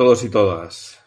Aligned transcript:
Todos 0.00 0.24
y 0.24 0.30
todas. 0.30 0.98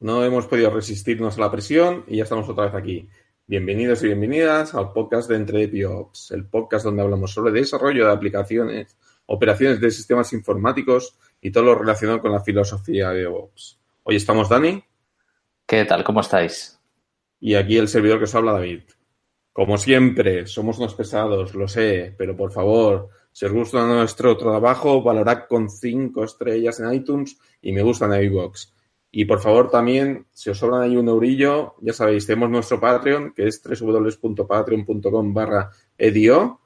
No 0.00 0.24
hemos 0.24 0.48
podido 0.48 0.68
resistirnos 0.70 1.38
a 1.38 1.42
la 1.42 1.50
presión 1.52 2.04
y 2.08 2.16
ya 2.16 2.24
estamos 2.24 2.48
otra 2.48 2.64
vez 2.64 2.74
aquí. 2.74 3.08
Bienvenidos 3.46 4.02
y 4.02 4.06
bienvenidas 4.06 4.74
al 4.74 4.92
podcast 4.92 5.28
de 5.28 5.36
Entre 5.36 5.86
Ops, 5.86 6.32
el 6.32 6.46
podcast 6.46 6.84
donde 6.84 7.02
hablamos 7.02 7.32
sobre 7.32 7.52
desarrollo 7.52 8.04
de 8.04 8.12
aplicaciones, 8.12 8.98
operaciones 9.26 9.80
de 9.80 9.92
sistemas 9.92 10.32
informáticos 10.32 11.16
y 11.40 11.52
todo 11.52 11.62
lo 11.62 11.76
relacionado 11.76 12.20
con 12.20 12.32
la 12.32 12.40
filosofía 12.40 13.10
de 13.10 13.28
Ops. 13.28 13.78
Hoy 14.02 14.16
estamos 14.16 14.48
Dani. 14.48 14.82
¿Qué 15.64 15.84
tal? 15.84 16.02
¿Cómo 16.02 16.20
estáis? 16.20 16.80
Y 17.38 17.54
aquí 17.54 17.76
el 17.76 17.86
servidor 17.86 18.18
que 18.18 18.24
os 18.24 18.34
habla, 18.34 18.54
David. 18.54 18.82
Como 19.52 19.78
siempre, 19.78 20.48
somos 20.48 20.78
unos 20.78 20.96
pesados, 20.96 21.54
lo 21.54 21.68
sé, 21.68 22.12
pero 22.18 22.36
por 22.36 22.50
favor, 22.50 23.08
si 23.32 23.46
os 23.46 23.52
gusta 23.52 23.86
nuestro 23.86 24.36
trabajo, 24.36 25.02
valorad 25.02 25.44
con 25.48 25.70
cinco 25.70 26.24
estrellas 26.24 26.80
en 26.80 26.92
iTunes 26.92 27.38
y 27.62 27.72
me 27.72 27.82
gusta 27.82 28.04
en 28.06 28.24
iVoox. 28.24 28.68
Y 29.10 29.24
por 29.26 29.40
favor 29.40 29.70
también, 29.70 30.26
si 30.32 30.50
os 30.50 30.58
sobran 30.58 30.82
ahí 30.82 30.96
un 30.96 31.08
eurillo, 31.08 31.74
ya 31.80 31.92
sabéis, 31.92 32.26
tenemos 32.26 32.50
nuestro 32.50 32.80
Patreon, 32.80 33.32
que 33.34 33.46
es 33.46 33.62
www.patreon.com 33.62 35.34
barra 35.34 35.70
edio, 35.98 36.60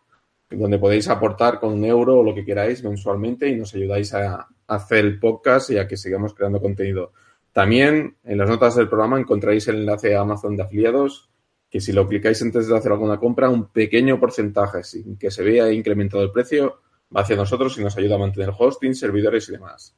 donde 0.51 0.79
podéis 0.79 1.09
aportar 1.09 1.59
con 1.59 1.73
un 1.73 1.85
euro 1.85 2.19
o 2.19 2.23
lo 2.23 2.35
que 2.35 2.45
queráis 2.45 2.85
mensualmente 2.85 3.49
y 3.49 3.57
nos 3.57 3.75
ayudáis 3.75 4.15
a 4.15 4.49
hacer 4.69 5.05
el 5.05 5.19
podcast 5.19 5.71
y 5.71 5.79
a 5.79 5.89
que 5.89 5.97
sigamos 5.97 6.35
creando 6.35 6.61
contenido. 6.61 7.13
También 7.53 8.17
en 8.23 8.39
las 8.39 8.49
notas 8.49 8.77
del 8.77 8.89
programa 8.89 9.19
encontraréis 9.19 9.67
el 9.69 9.77
enlace 9.77 10.15
a 10.15 10.21
Amazon 10.21 10.57
de 10.57 10.63
afiliados, 10.63 11.31
que 11.71 11.81
si 11.81 11.93
lo 11.93 12.09
clicáis 12.09 12.43
antes 12.43 12.69
de 12.69 12.77
hacer 12.77 12.93
alguna 12.93 13.19
compra, 13.19 13.49
un 13.51 13.71
pequeño 13.71 14.21
porcentaje, 14.21 14.85
sin 14.85 15.17
que 15.17 15.31
se 15.31 15.43
vea 15.43 15.73
incrementado 15.73 16.23
el 16.23 16.31
precio, 16.31 16.83
va 17.15 17.23
hacia 17.23 17.37
nosotros 17.37 17.79
y 17.79 17.83
nos 17.83 17.97
ayuda 17.97 18.17
a 18.17 18.19
mantener 18.19 18.53
hosting, 18.57 18.95
servidores 18.95 19.49
y 19.49 19.53
demás. 19.53 19.97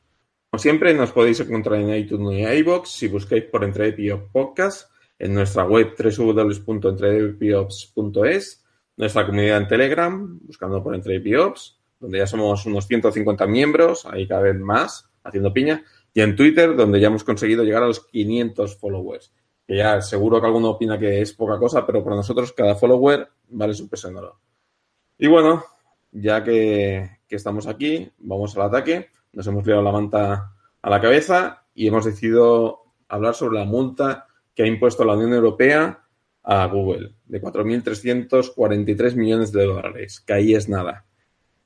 Como 0.50 0.60
siempre, 0.60 0.94
nos 0.94 1.10
podéis 1.12 1.40
encontrar 1.40 1.80
en 1.80 1.94
iTunes 1.94 2.38
y 2.38 2.44
iBox 2.60 2.90
si 2.90 3.08
buscáis 3.08 3.44
por 3.44 3.64
Entredepiops 3.64 4.30
Podcast, 4.32 4.90
en 5.18 5.34
nuestra 5.34 5.64
web 5.64 5.94
www.entredepiops.es, 5.98 8.64
nuestra 8.96 9.26
comunidad 9.26 9.58
en 9.58 9.68
Telegram, 9.68 10.38
buscando 10.42 10.82
por 10.82 10.94
Entredepiops, 10.94 11.78
donde 12.00 12.18
ya 12.18 12.26
somos 12.26 12.64
unos 12.66 12.86
150 12.86 13.46
miembros, 13.46 14.06
ahí 14.06 14.26
cada 14.26 14.40
vez 14.42 14.58
más, 14.58 15.08
haciendo 15.22 15.52
piña, 15.52 15.84
y 16.14 16.20
en 16.20 16.34
Twitter, 16.36 16.76
donde 16.76 17.00
ya 17.00 17.08
hemos 17.08 17.24
conseguido 17.24 17.64
llegar 17.64 17.82
a 17.82 17.88
los 17.88 18.06
500 18.06 18.78
followers. 18.78 19.32
Que 19.68 19.76
ya 19.76 20.00
seguro 20.00 20.40
que 20.40 20.46
alguno 20.46 20.70
opina 20.70 20.98
que 20.98 21.20
es 21.20 21.32
poca 21.34 21.58
cosa, 21.58 21.86
pero 21.86 22.02
para 22.02 22.16
nosotros 22.16 22.52
cada 22.52 22.74
follower 22.74 23.28
vale 23.50 23.74
su 23.74 23.88
peso 23.88 24.08
en 24.08 24.16
oro. 24.16 24.40
Y 25.18 25.28
bueno, 25.28 25.62
ya 26.10 26.42
que, 26.42 27.18
que 27.28 27.36
estamos 27.36 27.68
aquí, 27.68 28.10
vamos 28.18 28.56
al 28.56 28.62
ataque 28.62 29.10
nos 29.32 29.46
hemos 29.46 29.66
liado 29.66 29.82
la 29.82 29.92
manta 29.92 30.52
a 30.82 30.90
la 30.90 31.00
cabeza 31.00 31.64
y 31.74 31.86
hemos 31.86 32.04
decidido 32.04 32.82
hablar 33.08 33.34
sobre 33.34 33.58
la 33.58 33.64
multa 33.64 34.26
que 34.54 34.64
ha 34.64 34.66
impuesto 34.66 35.04
la 35.04 35.14
Unión 35.14 35.32
Europea 35.32 36.04
a 36.42 36.66
Google 36.66 37.14
de 37.26 37.40
4.343 37.40 39.14
millones 39.14 39.52
de 39.52 39.64
dólares, 39.64 40.20
que 40.20 40.32
ahí 40.32 40.54
es 40.54 40.68
nada. 40.68 41.04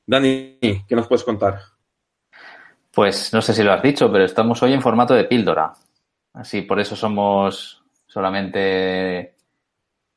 Dani, 0.06 0.58
¿qué 0.61 0.97
nos 0.97 1.06
puedes 1.06 1.25
contar? 1.25 1.61
Pues 2.91 3.33
no 3.33 3.41
sé 3.41 3.55
si 3.55 3.62
lo 3.62 3.73
has 3.73 3.83
dicho, 3.83 4.11
pero 4.11 4.25
estamos 4.25 4.62
hoy 4.62 4.73
en 4.73 4.83
formato 4.83 5.14
de 5.14 5.25
píldora. 5.25 5.73
Así, 6.34 6.63
por 6.63 6.80
eso 6.80 6.96
somos 6.96 7.82
solamente 8.12 9.36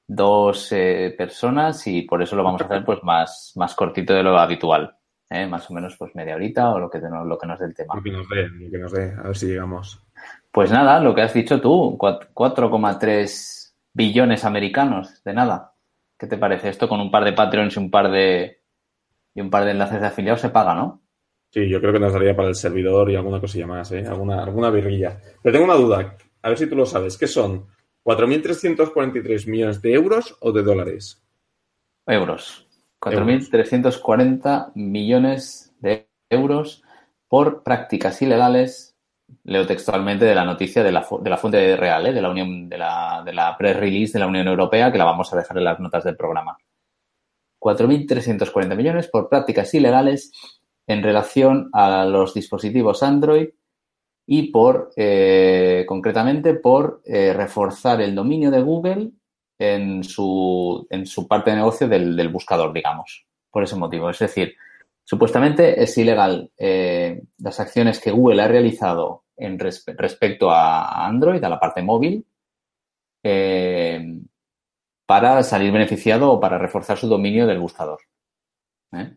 dos 0.07 0.71
eh, 0.71 1.15
personas 1.17 1.87
y 1.87 2.01
por 2.01 2.21
eso 2.21 2.35
lo 2.35 2.43
vamos 2.43 2.61
a 2.61 2.65
hacer 2.65 2.83
pues 2.83 3.01
más, 3.03 3.53
más 3.55 3.73
cortito 3.73 4.13
de 4.13 4.23
lo 4.23 4.37
habitual. 4.37 4.97
¿eh? 5.29 5.47
más 5.47 5.69
o 5.69 5.73
menos 5.73 5.95
pues 5.97 6.13
media 6.15 6.35
horita 6.35 6.69
o 6.71 6.79
lo 6.79 6.89
que, 6.89 6.99
lo 6.99 7.37
que 7.37 7.47
nos 7.47 7.59
dé 7.59 7.65
el 7.65 7.73
tema. 7.73 7.95
Lo 7.95 8.03
que 8.03 8.11
nos 8.11 8.29
dé, 8.29 8.47
lo 8.47 8.71
que 8.71 8.77
nos 8.77 8.91
dé, 8.91 9.13
a 9.17 9.23
ver 9.23 9.37
si 9.37 9.47
llegamos. 9.47 10.01
Pues 10.51 10.71
nada, 10.71 10.99
lo 10.99 11.15
que 11.15 11.21
has 11.21 11.33
dicho 11.33 11.59
tú, 11.59 11.97
4,3 11.97 13.73
billones 13.93 14.45
americanos, 14.45 15.23
de 15.23 15.33
nada. 15.33 15.73
¿Qué 16.17 16.27
te 16.27 16.37
parece? 16.37 16.69
Esto 16.69 16.87
con 16.87 17.01
un 17.01 17.11
par 17.11 17.25
de 17.25 17.33
Patreons 17.33 17.75
y 17.75 17.79
un 17.79 17.91
par 17.91 18.09
de 18.09 18.61
y 19.33 19.41
un 19.41 19.49
par 19.49 19.65
de 19.65 19.71
enlaces 19.71 19.99
de 19.99 20.07
afiliados 20.07 20.41
se 20.41 20.49
paga, 20.49 20.73
¿no? 20.73 21.01
Sí, 21.49 21.67
yo 21.69 21.81
creo 21.81 21.91
que 21.91 21.99
nos 21.99 22.13
daría 22.13 22.35
para 22.35 22.47
el 22.47 22.55
servidor 22.55 23.11
y 23.11 23.15
alguna 23.15 23.41
cosilla 23.41 23.67
más, 23.67 23.91
¿eh? 23.91 24.05
Alguna, 24.07 24.43
alguna 24.43 24.69
virguilla. 24.69 25.17
Pero 25.41 25.53
tengo 25.53 25.65
una 25.65 25.75
duda, 25.75 26.15
a 26.41 26.49
ver 26.49 26.57
si 26.57 26.67
tú 26.67 26.75
lo 26.75 26.85
sabes. 26.85 27.17
¿Qué 27.17 27.27
son? 27.27 27.65
¿4.343 28.05 29.47
millones 29.47 29.81
de 29.81 29.93
euros 29.93 30.37
o 30.39 30.51
de 30.51 30.61
dólares? 30.61 31.23
Euros. 32.05 32.67
4.340 33.01 34.71
millones 34.75 35.73
de 35.79 36.07
euros 36.29 36.83
por 37.27 37.63
prácticas 37.63 38.21
ilegales, 38.21 38.95
leo 39.43 39.65
textualmente 39.65 40.25
de 40.25 40.35
la 40.35 40.45
noticia 40.45 40.83
de 40.83 40.91
la, 40.91 41.05
de 41.19 41.29
la 41.29 41.37
fuente 41.37 41.75
real, 41.75 42.05
¿eh? 42.05 42.13
de 42.13 42.21
la 42.21 42.29
Unión, 42.29 42.69
de 42.69 42.77
la, 42.77 43.23
de 43.25 43.33
la 43.33 43.57
press 43.57 43.75
release 43.75 44.13
de 44.13 44.19
la 44.19 44.27
Unión 44.27 44.47
Europea, 44.47 44.91
que 44.91 44.99
la 44.99 45.05
vamos 45.05 45.33
a 45.33 45.37
dejar 45.37 45.57
en 45.57 45.63
las 45.63 45.79
notas 45.79 46.03
del 46.03 46.15
programa. 46.15 46.57
4.340 47.59 48.75
millones 48.75 49.07
por 49.07 49.29
prácticas 49.29 49.73
ilegales 49.73 50.31
en 50.85 51.01
relación 51.01 51.69
a 51.73 52.05
los 52.05 52.35
dispositivos 52.35 53.01
Android 53.01 53.49
y 54.27 54.51
por, 54.51 54.91
eh, 54.95 55.85
concretamente, 55.87 56.55
por 56.55 57.01
eh, 57.05 57.33
reforzar 57.33 58.01
el 58.01 58.15
dominio 58.15 58.49
de 58.49 58.61
Google 58.61 59.11
en 59.59 60.03
su, 60.03 60.85
en 60.89 61.05
su 61.05 61.27
parte 61.27 61.51
de 61.51 61.57
negocio 61.57 61.87
del, 61.87 62.29
buscador, 62.29 62.73
digamos, 62.73 63.25
por 63.51 63.63
ese 63.63 63.75
motivo. 63.75 64.09
Es 64.09 64.19
decir, 64.19 64.55
supuestamente 65.03 65.81
es 65.81 65.97
ilegal 65.97 66.51
eh, 66.57 67.21
las 67.37 67.59
acciones 67.59 67.99
que 67.99 68.11
Google 68.11 68.41
ha 68.41 68.47
realizado 68.47 69.23
en 69.37 69.59
respecto 69.59 70.49
a 70.49 71.05
Android, 71.05 71.43
a 71.43 71.49
la 71.49 71.59
parte 71.59 71.81
móvil, 71.81 72.25
para 75.05 75.43
salir 75.43 75.71
beneficiado 75.71 76.31
o 76.31 76.39
para 76.39 76.57
reforzar 76.57 76.97
su 76.97 77.07
dominio 77.07 77.47
del 77.47 77.59
buscador. 77.59 77.99
¿Eh? 78.93 79.15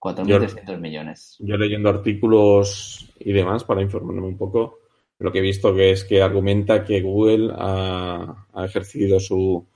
4.300 0.00 0.80
millones. 0.80 1.36
Yo 1.40 1.56
leyendo 1.56 1.90
artículos 1.90 3.12
y 3.18 3.32
demás 3.32 3.64
para 3.64 3.82
informarme 3.82 4.22
un 4.22 4.38
poco, 4.38 4.78
lo 5.18 5.30
que 5.30 5.38
he 5.38 5.42
visto 5.42 5.74
que 5.74 5.90
es 5.90 6.04
que 6.04 6.22
argumenta 6.22 6.84
que 6.84 7.02
Google 7.02 7.52
ha, 7.54 8.46
ejercido 8.64 9.20
su, 9.20 9.66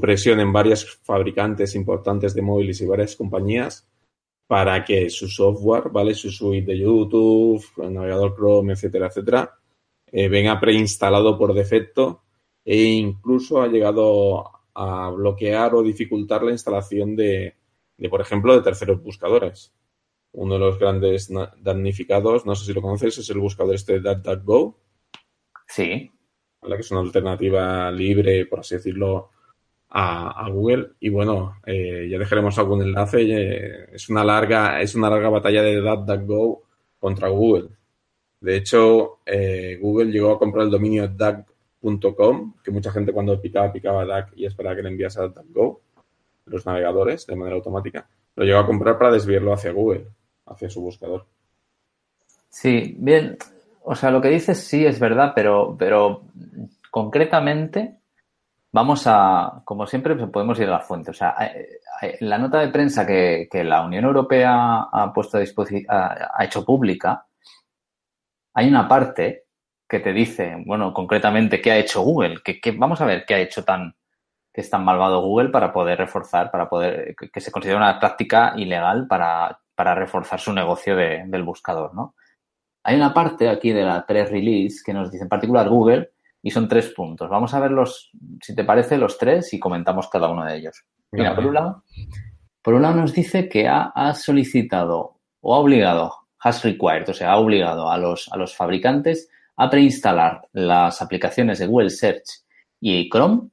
presión 0.00 0.40
en 0.40 0.52
varios 0.52 0.84
fabricantes 1.02 1.74
importantes 1.74 2.34
de 2.34 2.42
móviles 2.42 2.80
y 2.82 2.86
varias 2.86 3.16
compañías 3.16 3.88
para 4.46 4.84
que 4.84 5.08
su 5.08 5.28
software, 5.28 5.88
¿vale? 5.90 6.14
Su 6.14 6.30
suite 6.30 6.72
de 6.72 6.78
YouTube, 6.78 7.64
el 7.78 7.94
navegador 7.94 8.36
Chrome, 8.36 8.74
etcétera, 8.74 9.06
etcétera, 9.06 9.58
eh, 10.06 10.28
venga 10.28 10.60
preinstalado 10.60 11.38
por 11.38 11.54
defecto 11.54 12.24
e 12.62 12.82
incluso 12.82 13.62
ha 13.62 13.68
llegado 13.68 14.44
a 14.74 15.08
bloquear 15.10 15.74
o 15.74 15.82
dificultar 15.82 16.42
la 16.42 16.52
instalación 16.52 17.16
de, 17.16 17.54
de 17.96 18.08
por 18.08 18.20
ejemplo, 18.20 18.54
de 18.54 18.62
terceros 18.62 19.02
buscadores 19.02 19.72
uno 20.32 20.54
de 20.54 20.60
los 20.60 20.78
grandes 20.78 21.30
damnificados, 21.60 22.46
no 22.46 22.54
sé 22.54 22.66
si 22.66 22.72
lo 22.72 22.82
conoces, 22.82 23.18
es 23.18 23.30
el 23.30 23.38
buscador 23.38 23.74
este 23.74 24.00
DuckDuckGo. 24.00 24.78
Sí. 25.66 26.10
Que 26.60 26.74
es 26.74 26.90
una 26.90 27.00
alternativa 27.00 27.90
libre, 27.90 28.46
por 28.46 28.60
así 28.60 28.76
decirlo, 28.76 29.30
a, 29.90 30.48
Google. 30.50 30.92
Y 31.00 31.10
bueno, 31.10 31.56
eh, 31.66 32.08
ya 32.10 32.18
dejaremos 32.18 32.58
algún 32.58 32.82
enlace. 32.82 33.22
Eh, 33.22 33.88
es 33.92 34.08
una 34.08 34.24
larga, 34.24 34.80
es 34.80 34.94
una 34.94 35.10
larga 35.10 35.28
batalla 35.28 35.62
de 35.62 35.76
DuckDuckGo 35.76 36.62
contra 36.98 37.28
Google. 37.28 37.68
De 38.40 38.56
hecho, 38.56 39.18
eh, 39.26 39.78
Google 39.80 40.10
llegó 40.10 40.32
a 40.32 40.38
comprar 40.38 40.64
el 40.64 40.70
dominio 40.70 41.08
duck.com, 41.08 42.54
que 42.64 42.70
mucha 42.70 42.90
gente 42.90 43.12
cuando 43.12 43.40
picaba, 43.40 43.72
picaba 43.72 44.04
duck 44.04 44.32
y 44.34 44.46
esperaba 44.46 44.76
que 44.76 44.82
le 44.82 44.88
enviase 44.88 45.20
a 45.20 45.28
DuckGo, 45.28 45.80
los 46.46 46.66
navegadores, 46.66 47.26
de 47.26 47.36
manera 47.36 47.56
automática. 47.56 48.06
Lo 48.36 48.44
llegó 48.44 48.58
a 48.58 48.66
comprar 48.66 48.98
para 48.98 49.12
desviarlo 49.12 49.52
hacia 49.52 49.72
Google 49.72 50.06
hacia 50.46 50.70
su 50.70 50.80
buscador. 50.80 51.26
Sí, 52.48 52.94
bien, 52.98 53.36
o 53.84 53.94
sea, 53.94 54.10
lo 54.10 54.20
que 54.20 54.28
dices 54.28 54.58
sí 54.58 54.84
es 54.84 54.98
verdad, 55.00 55.32
pero, 55.34 55.76
pero 55.78 56.24
concretamente 56.90 57.98
vamos 58.70 59.04
a, 59.06 59.62
como 59.64 59.86
siempre, 59.86 60.14
pues, 60.14 60.30
podemos 60.30 60.58
ir 60.58 60.68
a 60.68 60.72
la 60.72 60.80
fuente. 60.80 61.10
O 61.10 61.14
sea, 61.14 61.34
la 62.20 62.38
nota 62.38 62.60
de 62.60 62.68
prensa 62.68 63.06
que, 63.06 63.48
la 63.64 63.84
Unión 63.84 64.04
Europea 64.04 64.82
ha 64.92 65.12
puesto 65.14 65.36
a 65.36 65.40
disposición, 65.40 65.86
ha, 65.88 66.44
hecho 66.44 66.64
pública, 66.64 67.26
hay 68.54 68.68
una 68.68 68.86
parte 68.86 69.44
que 69.88 70.00
te 70.00 70.12
dice, 70.12 70.56
bueno, 70.66 70.92
concretamente 70.92 71.60
qué 71.60 71.70
ha 71.70 71.78
hecho 71.78 72.02
Google, 72.02 72.40
que, 72.42 72.60
vamos 72.72 73.00
a 73.00 73.06
ver 73.06 73.24
qué 73.26 73.34
ha 73.34 73.40
hecho 73.40 73.64
tan, 73.64 73.94
que 74.52 74.60
es 74.60 74.70
tan 74.70 74.84
malvado 74.84 75.22
Google 75.22 75.48
para 75.48 75.72
poder 75.72 75.98
reforzar, 75.98 76.50
para 76.50 76.68
poder, 76.68 77.14
que, 77.16 77.40
se 77.40 77.50
considera 77.50 77.78
una 77.78 77.98
práctica 77.98 78.52
ilegal 78.56 79.06
para 79.06 79.58
para 79.74 79.94
reforzar 79.94 80.38
su 80.40 80.52
negocio 80.52 80.96
de, 80.96 81.24
del 81.26 81.42
buscador, 81.42 81.94
¿no? 81.94 82.14
Hay 82.84 82.96
una 82.96 83.14
parte 83.14 83.48
aquí 83.48 83.72
de 83.72 83.82
la 83.82 84.04
press 84.06 84.30
release 84.30 84.82
que 84.84 84.92
nos 84.92 85.10
dice 85.10 85.24
en 85.24 85.28
particular 85.28 85.68
Google 85.68 86.10
y 86.42 86.50
son 86.50 86.68
tres 86.68 86.88
puntos. 86.88 87.30
Vamos 87.30 87.54
a 87.54 87.60
ver 87.60 87.70
los, 87.70 88.10
si 88.40 88.54
te 88.54 88.64
parece, 88.64 88.98
los 88.98 89.16
tres 89.18 89.52
y 89.54 89.60
comentamos 89.60 90.08
cada 90.08 90.28
uno 90.28 90.44
de 90.44 90.56
ellos. 90.56 90.84
Mira, 91.12 91.34
por 91.34 91.46
un 91.46 91.54
lado, 91.54 91.84
por 92.60 92.74
un 92.74 92.82
lado 92.82 92.94
nos 92.96 93.12
dice 93.12 93.48
que 93.48 93.68
ha, 93.68 94.14
solicitado 94.14 95.20
o 95.40 95.54
ha 95.54 95.58
obligado 95.58 96.12
has 96.40 96.64
required, 96.64 97.08
o 97.08 97.14
sea, 97.14 97.32
ha 97.32 97.36
obligado 97.36 97.88
a 97.88 97.96
los, 97.96 98.28
a 98.32 98.36
los 98.36 98.56
fabricantes 98.56 99.30
a 99.56 99.70
preinstalar 99.70 100.48
las 100.52 101.00
aplicaciones 101.00 101.60
de 101.60 101.66
Google 101.68 101.90
Search 101.90 102.42
y 102.80 103.08
Chrome 103.08 103.50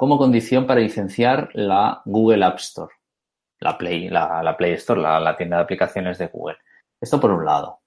como 0.00 0.16
condición 0.16 0.66
para 0.66 0.80
licenciar 0.80 1.50
la 1.52 2.00
Google 2.06 2.42
App 2.42 2.56
Store, 2.56 2.94
la 3.58 3.76
Play, 3.76 4.08
la, 4.08 4.56
Play 4.56 4.72
Store, 4.72 4.98
la, 4.98 5.36
tienda 5.36 5.58
de 5.58 5.62
aplicaciones 5.64 6.16
de 6.16 6.28
Google. 6.28 6.56
Esto 6.98 7.20
por 7.20 7.30
un 7.30 7.44
lado. 7.44 7.80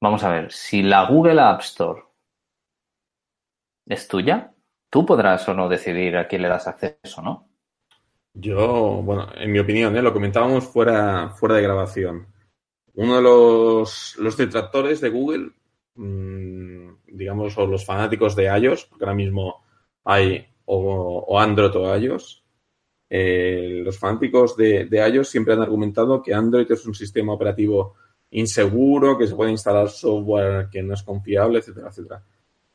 Vamos 0.00 0.22
a 0.22 0.30
ver, 0.30 0.52
si 0.52 0.84
la 0.84 1.04
Google 1.06 1.40
App 1.40 1.62
Store 1.62 2.00
es 3.88 4.06
tuya, 4.06 4.54
tú 4.88 5.04
podrás 5.04 5.48
o 5.48 5.54
no 5.54 5.68
decidir 5.68 6.16
a 6.16 6.28
quién 6.28 6.42
le 6.42 6.48
das 6.48 6.68
acceso, 6.68 7.22
¿no? 7.22 7.48
Yo, 8.32 9.02
bueno, 9.02 9.26
en 9.34 9.50
mi 9.50 9.58
opinión, 9.58 9.96
¿eh? 9.96 10.02
lo 10.02 10.12
comentábamos 10.12 10.64
fuera, 10.68 11.30
fuera 11.30 11.56
de 11.56 11.62
grabación. 11.62 12.32
Uno 12.94 13.16
de 13.16 13.22
los, 13.22 14.36
detractores 14.38 15.00
de 15.00 15.08
Google, 15.08 15.50
mmm, 15.96 16.98
digamos, 17.08 17.58
o 17.58 17.66
los 17.66 17.84
fanáticos 17.84 18.36
de 18.36 18.44
iOS, 18.44 18.84
porque 18.84 19.04
ahora 19.04 19.16
mismo 19.16 19.65
hay 20.06 20.46
o, 20.66 21.38
Android 21.38 21.74
o 21.76 21.96
iOS, 21.96 22.42
eh, 23.10 23.82
los 23.84 23.98
fanáticos 23.98 24.56
de, 24.56 24.88
iOS 24.90 25.28
siempre 25.28 25.54
han 25.54 25.62
argumentado 25.62 26.22
que 26.22 26.32
Android 26.32 26.70
es 26.70 26.86
un 26.86 26.94
sistema 26.94 27.32
operativo 27.32 27.94
inseguro, 28.30 29.18
que 29.18 29.26
se 29.26 29.34
puede 29.34 29.50
instalar 29.50 29.88
software 29.88 30.68
que 30.70 30.82
no 30.82 30.94
es 30.94 31.02
confiable, 31.02 31.58
etcétera, 31.58 31.88
etcétera. 31.88 32.22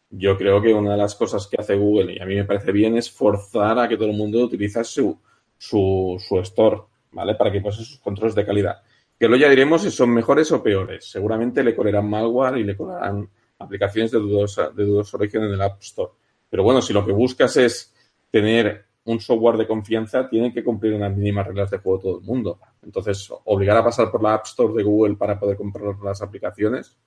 Yo 0.10 0.38
creo 0.38 0.62
que 0.62 0.74
una 0.74 0.92
de 0.92 0.98
las 0.98 1.16
cosas 1.16 1.48
que 1.48 1.56
hace 1.60 1.76
Google, 1.76 2.14
y 2.14 2.20
a 2.20 2.26
mí 2.26 2.36
me 2.36 2.46
parece 2.46 2.74
bien, 2.74 2.98
es 2.98 3.10
forzar 3.10 3.80
a 3.80 3.88
que 3.88 3.96
todo 3.96 4.10
el 4.10 4.18
mundo 4.18 4.44
utilice 4.44 4.84
su, 4.84 5.18
su, 5.58 6.18
su 6.20 6.40
store, 6.40 6.82
¿vale? 7.12 7.36
Para 7.36 7.52
que 7.52 7.62
pase 7.62 7.84
sus 7.84 8.00
controles 8.00 8.36
de 8.36 8.46
calidad. 8.46 8.82
Que 9.18 9.28
luego 9.28 9.42
ya 9.42 9.50
diremos 9.50 9.84
si 9.84 9.92
son 9.92 10.10
mejores 10.10 10.52
o 10.52 10.62
peores. 10.62 11.10
Seguramente 11.10 11.64
le 11.64 11.76
colarán 11.76 12.10
malware 12.10 12.58
y 12.58 12.64
le 12.66 12.76
colarán 12.76 13.30
aplicaciones 13.60 14.12
de 14.12 14.20
dudosa, 14.20 14.70
de 14.70 14.84
dudoso 14.84 15.16
origen 15.16 15.44
en 15.44 15.54
el 15.54 15.62
App 15.62 15.82
Store. 15.82 16.12
Pero 16.52 16.64
bueno, 16.64 16.82
si 16.82 16.92
lo 16.92 17.06
que 17.06 17.14
buscas 17.14 17.56
es 17.56 17.96
tener 18.30 18.86
un 19.06 19.22
software 19.22 19.56
de 19.56 19.66
confianza, 19.66 20.30
tiene 20.30 20.54
que 20.54 20.64
cumplir 20.64 20.94
unas 20.94 21.16
mínimas 21.16 21.48
reglas 21.48 21.72
de 21.72 21.78
juego 21.78 22.00
todo 22.00 22.20
el 22.20 22.26
mundo. 22.26 22.60
Entonces, 22.84 23.32
obligar 23.46 23.78
a 23.78 23.86
pasar 23.86 24.12
por 24.12 24.22
la 24.22 24.34
App 24.34 24.46
Store 24.46 24.74
de 24.74 24.84
Google 24.84 25.16
para 25.16 25.40
poder 25.40 25.56
comprar 25.56 25.96
las 26.04 26.22
aplicaciones, 26.22 26.98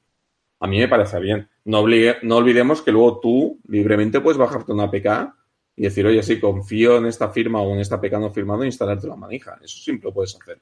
a 0.60 0.66
mí 0.66 0.78
me 0.78 0.88
parece 0.88 1.20
bien. 1.20 1.46
No, 1.66 1.84
no 2.22 2.36
olvidemos 2.36 2.80
que 2.80 2.90
luego 2.90 3.20
tú 3.20 3.60
libremente 3.68 4.22
puedes 4.22 4.38
bajarte 4.38 4.72
una 4.72 4.84
APK 4.84 5.34
y 5.76 5.82
decir, 5.82 6.06
oye, 6.06 6.22
sí, 6.22 6.40
confío 6.40 6.96
en 6.96 7.06
esta 7.06 7.28
firma 7.28 7.60
o 7.60 7.74
en 7.74 7.80
esta 7.80 7.96
APK 7.96 8.12
no 8.14 8.32
firmado 8.32 8.62
e 8.62 8.66
instalarte 8.66 9.06
la 9.06 9.16
manija. 9.16 9.58
Eso 9.62 9.76
siempre 9.78 10.08
lo 10.08 10.14
puedes 10.14 10.34
hacer. 10.40 10.58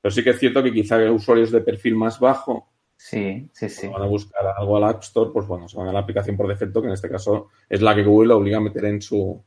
Pero 0.00 0.10
sí 0.10 0.24
que 0.24 0.30
es 0.30 0.38
cierto 0.38 0.62
que 0.62 0.72
quizá 0.72 0.98
usuarios 1.12 1.50
de 1.50 1.60
perfil 1.60 1.96
más 1.96 2.18
bajo 2.18 2.72
Sí, 2.96 3.48
sí, 3.52 3.68
sí. 3.68 3.88
Van 3.88 4.02
a 4.02 4.06
buscar 4.06 4.46
algo 4.56 4.76
al 4.76 4.84
App 4.84 5.02
Store, 5.02 5.30
pues 5.32 5.46
bueno, 5.46 5.68
se 5.68 5.76
van 5.76 5.88
a 5.88 5.92
la 5.92 6.00
aplicación 6.00 6.36
por 6.36 6.48
defecto, 6.48 6.80
que 6.80 6.88
en 6.88 6.94
este 6.94 7.10
caso 7.10 7.48
es 7.68 7.82
la 7.82 7.94
que 7.94 8.02
Google 8.02 8.34
obliga 8.34 8.56
a 8.56 8.62
meter 8.62 8.84
en 8.86 9.00
su, 9.02 9.42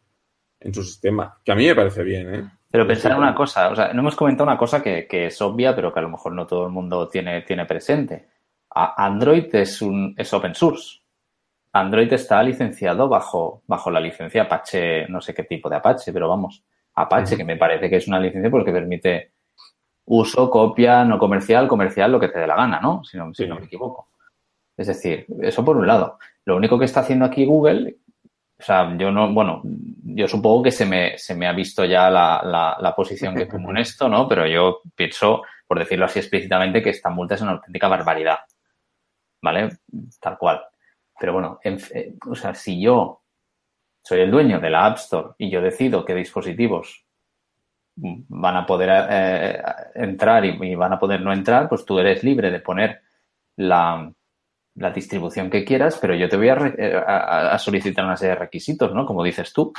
en 0.59 0.73
su 0.73 0.83
sistema. 0.83 1.39
Que 1.43 1.51
a 1.51 1.55
mí 1.55 1.65
me 1.65 1.75
parece 1.75 2.03
bien, 2.03 2.35
¿eh? 2.35 2.49
Pero 2.71 2.85
pensar 2.85 3.13
en 3.13 3.17
una 3.17 3.33
cosa, 3.33 3.69
o 3.69 3.75
sea, 3.75 3.91
no 3.93 4.01
hemos 4.01 4.15
comentado 4.15 4.47
una 4.47 4.57
cosa 4.57 4.83
que, 4.83 5.07
es 5.09 5.41
obvia, 5.41 5.75
pero 5.75 5.91
que 5.91 5.99
a 5.99 6.03
lo 6.03 6.09
mejor 6.09 6.33
no 6.33 6.45
todo 6.45 6.67
el 6.67 6.71
mundo 6.71 7.07
tiene, 7.09 7.41
tiene 7.41 7.65
presente. 7.65 8.27
Android 8.69 9.53
es 9.55 9.81
un 9.81 10.13
es 10.15 10.31
open 10.31 10.53
source. 10.53 10.99
Android 11.73 12.13
está 12.13 12.41
licenciado 12.43 13.09
bajo, 13.09 13.63
bajo 13.65 13.89
la 13.89 13.99
licencia 13.99 14.43
Apache, 14.43 15.07
no 15.07 15.19
sé 15.19 15.33
qué 15.33 15.43
tipo 15.43 15.67
de 15.67 15.77
Apache, 15.77 16.13
pero 16.13 16.29
vamos, 16.29 16.63
Apache, 16.93 17.35
que 17.35 17.43
me 17.43 17.57
parece 17.57 17.89
que 17.89 17.95
es 17.97 18.07
una 18.07 18.19
licencia 18.19 18.51
porque 18.51 18.71
permite 18.71 19.31
uso, 20.09 20.49
copia, 20.49 21.05
no 21.05 21.19
comercial, 21.19 21.67
comercial, 21.67 22.11
lo 22.11 22.19
que 22.19 22.29
te 22.29 22.39
dé 22.39 22.47
la 22.47 22.55
gana, 22.55 22.79
¿no? 22.81 23.03
Si 23.03 23.15
no, 23.17 23.33
si 23.33 23.45
no 23.45 23.59
me 23.59 23.65
equivoco. 23.65 24.09
Es 24.75 24.87
decir, 24.87 25.25
eso 25.41 25.63
por 25.63 25.77
un 25.77 25.85
lado. 25.85 26.17
Lo 26.45 26.55
único 26.55 26.79
que 26.79 26.85
está 26.85 27.01
haciendo 27.01 27.25
aquí 27.25 27.45
Google, 27.45 27.97
o 28.59 28.63
sea, 28.63 28.97
yo 28.97 29.11
no, 29.11 29.31
bueno, 29.31 29.61
yo 29.63 30.27
supongo 30.27 30.63
que 30.63 30.71
se 30.71 30.85
me, 30.85 31.17
se 31.17 31.35
me 31.35 31.47
ha 31.47 31.53
visto 31.53 31.85
ya 31.85 32.09
la, 32.09 32.41
la, 32.43 32.77
la 32.79 32.95
posición 32.95 33.35
que 33.35 33.45
tomo 33.45 33.69
en 33.69 33.77
esto, 33.85 34.09
¿no? 34.09 34.27
Pero 34.27 34.47
yo 34.47 34.81
pienso, 34.95 35.43
por 35.67 35.77
decirlo 35.77 36.05
así 36.05 36.19
explícitamente, 36.19 36.81
que 36.81 36.89
esta 36.89 37.11
multa 37.11 37.35
es 37.35 37.41
una 37.41 37.51
auténtica 37.51 37.87
barbaridad. 37.87 38.39
¿Vale? 39.41 39.69
Tal 40.19 40.37
cual. 40.39 40.61
Pero 41.19 41.33
bueno, 41.33 41.59
eh, 41.63 42.15
o 42.27 42.35
sea, 42.35 42.55
si 42.55 42.81
yo 42.81 43.21
soy 44.03 44.21
el 44.21 44.31
dueño 44.31 44.59
de 44.59 44.69
la 44.71 44.87
App 44.87 44.97
Store 44.97 45.29
y 45.37 45.51
yo 45.51 45.61
decido 45.61 46.03
qué 46.03 46.15
dispositivos 46.15 47.05
van 48.01 48.55
a 48.55 48.65
poder 48.65 49.07
eh, 49.09 49.61
entrar 49.95 50.45
y, 50.45 50.75
van 50.75 50.93
a 50.93 50.99
poder 50.99 51.21
no 51.21 51.33
entrar, 51.33 51.67
pues 51.67 51.85
tú 51.85 51.99
eres 51.99 52.23
libre 52.23 52.51
de 52.51 52.59
poner 52.59 53.01
la, 53.57 54.11
la 54.75 54.91
distribución 54.91 55.49
que 55.49 55.65
quieras, 55.65 55.97
pero 56.01 56.15
yo 56.15 56.29
te 56.29 56.37
voy 56.37 56.49
eh, 56.49 56.95
a, 56.95 57.53
a, 57.53 57.59
solicitar 57.59 58.05
una 58.05 58.15
serie 58.15 58.35
de 58.35 58.39
requisitos, 58.39 58.93
¿no? 58.93 59.05
Como 59.05 59.23
dices 59.23 59.51
tú, 59.51 59.73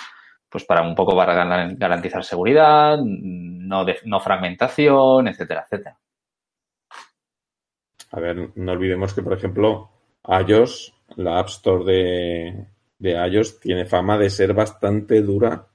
pues 0.49 0.65
para 0.65 0.83
un 0.83 0.95
poco 0.95 1.17
para 1.17 1.35
garantizar 1.75 2.25
seguridad, 2.25 2.99
no, 3.03 3.87
no 4.05 4.21
fragmentación, 4.21 5.29
etcétera, 5.29 5.65
etcétera. 5.65 5.99
A 8.13 8.21
ver, 8.21 8.51
no 8.57 8.73
olvidemos 8.73 9.15
que, 9.15 9.23
por 9.23 9.33
ejemplo, 9.33 9.91
iOS, 10.27 10.93
la 11.17 11.39
App 11.39 11.49
Store 11.49 11.85
de, 11.85 12.67
de 12.99 13.29
iOS, 13.29 13.61
tiene 13.61 13.87
fama 13.87 14.19
de 14.19 14.29
ser 14.29 14.53
bastante 14.53 15.23
dura 15.23 15.69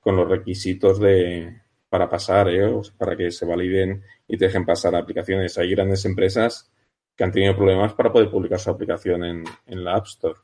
con 0.00 0.16
los 0.16 0.28
requisitos 0.28 1.00
de, 1.00 1.59
para 1.90 2.08
pasar, 2.08 2.48
¿eh? 2.48 2.70
para 2.96 3.16
que 3.16 3.30
se 3.30 3.44
validen 3.44 4.02
y 4.26 4.38
te 4.38 4.46
dejen 4.46 4.64
pasar 4.64 4.94
aplicaciones. 4.94 5.58
Hay 5.58 5.70
grandes 5.72 6.04
empresas 6.04 6.72
que 7.16 7.24
han 7.24 7.32
tenido 7.32 7.56
problemas 7.56 7.92
para 7.92 8.12
poder 8.12 8.30
publicar 8.30 8.60
su 8.60 8.70
aplicación 8.70 9.24
en, 9.24 9.84
la 9.84 9.96
App 9.96 10.06
Store. 10.06 10.38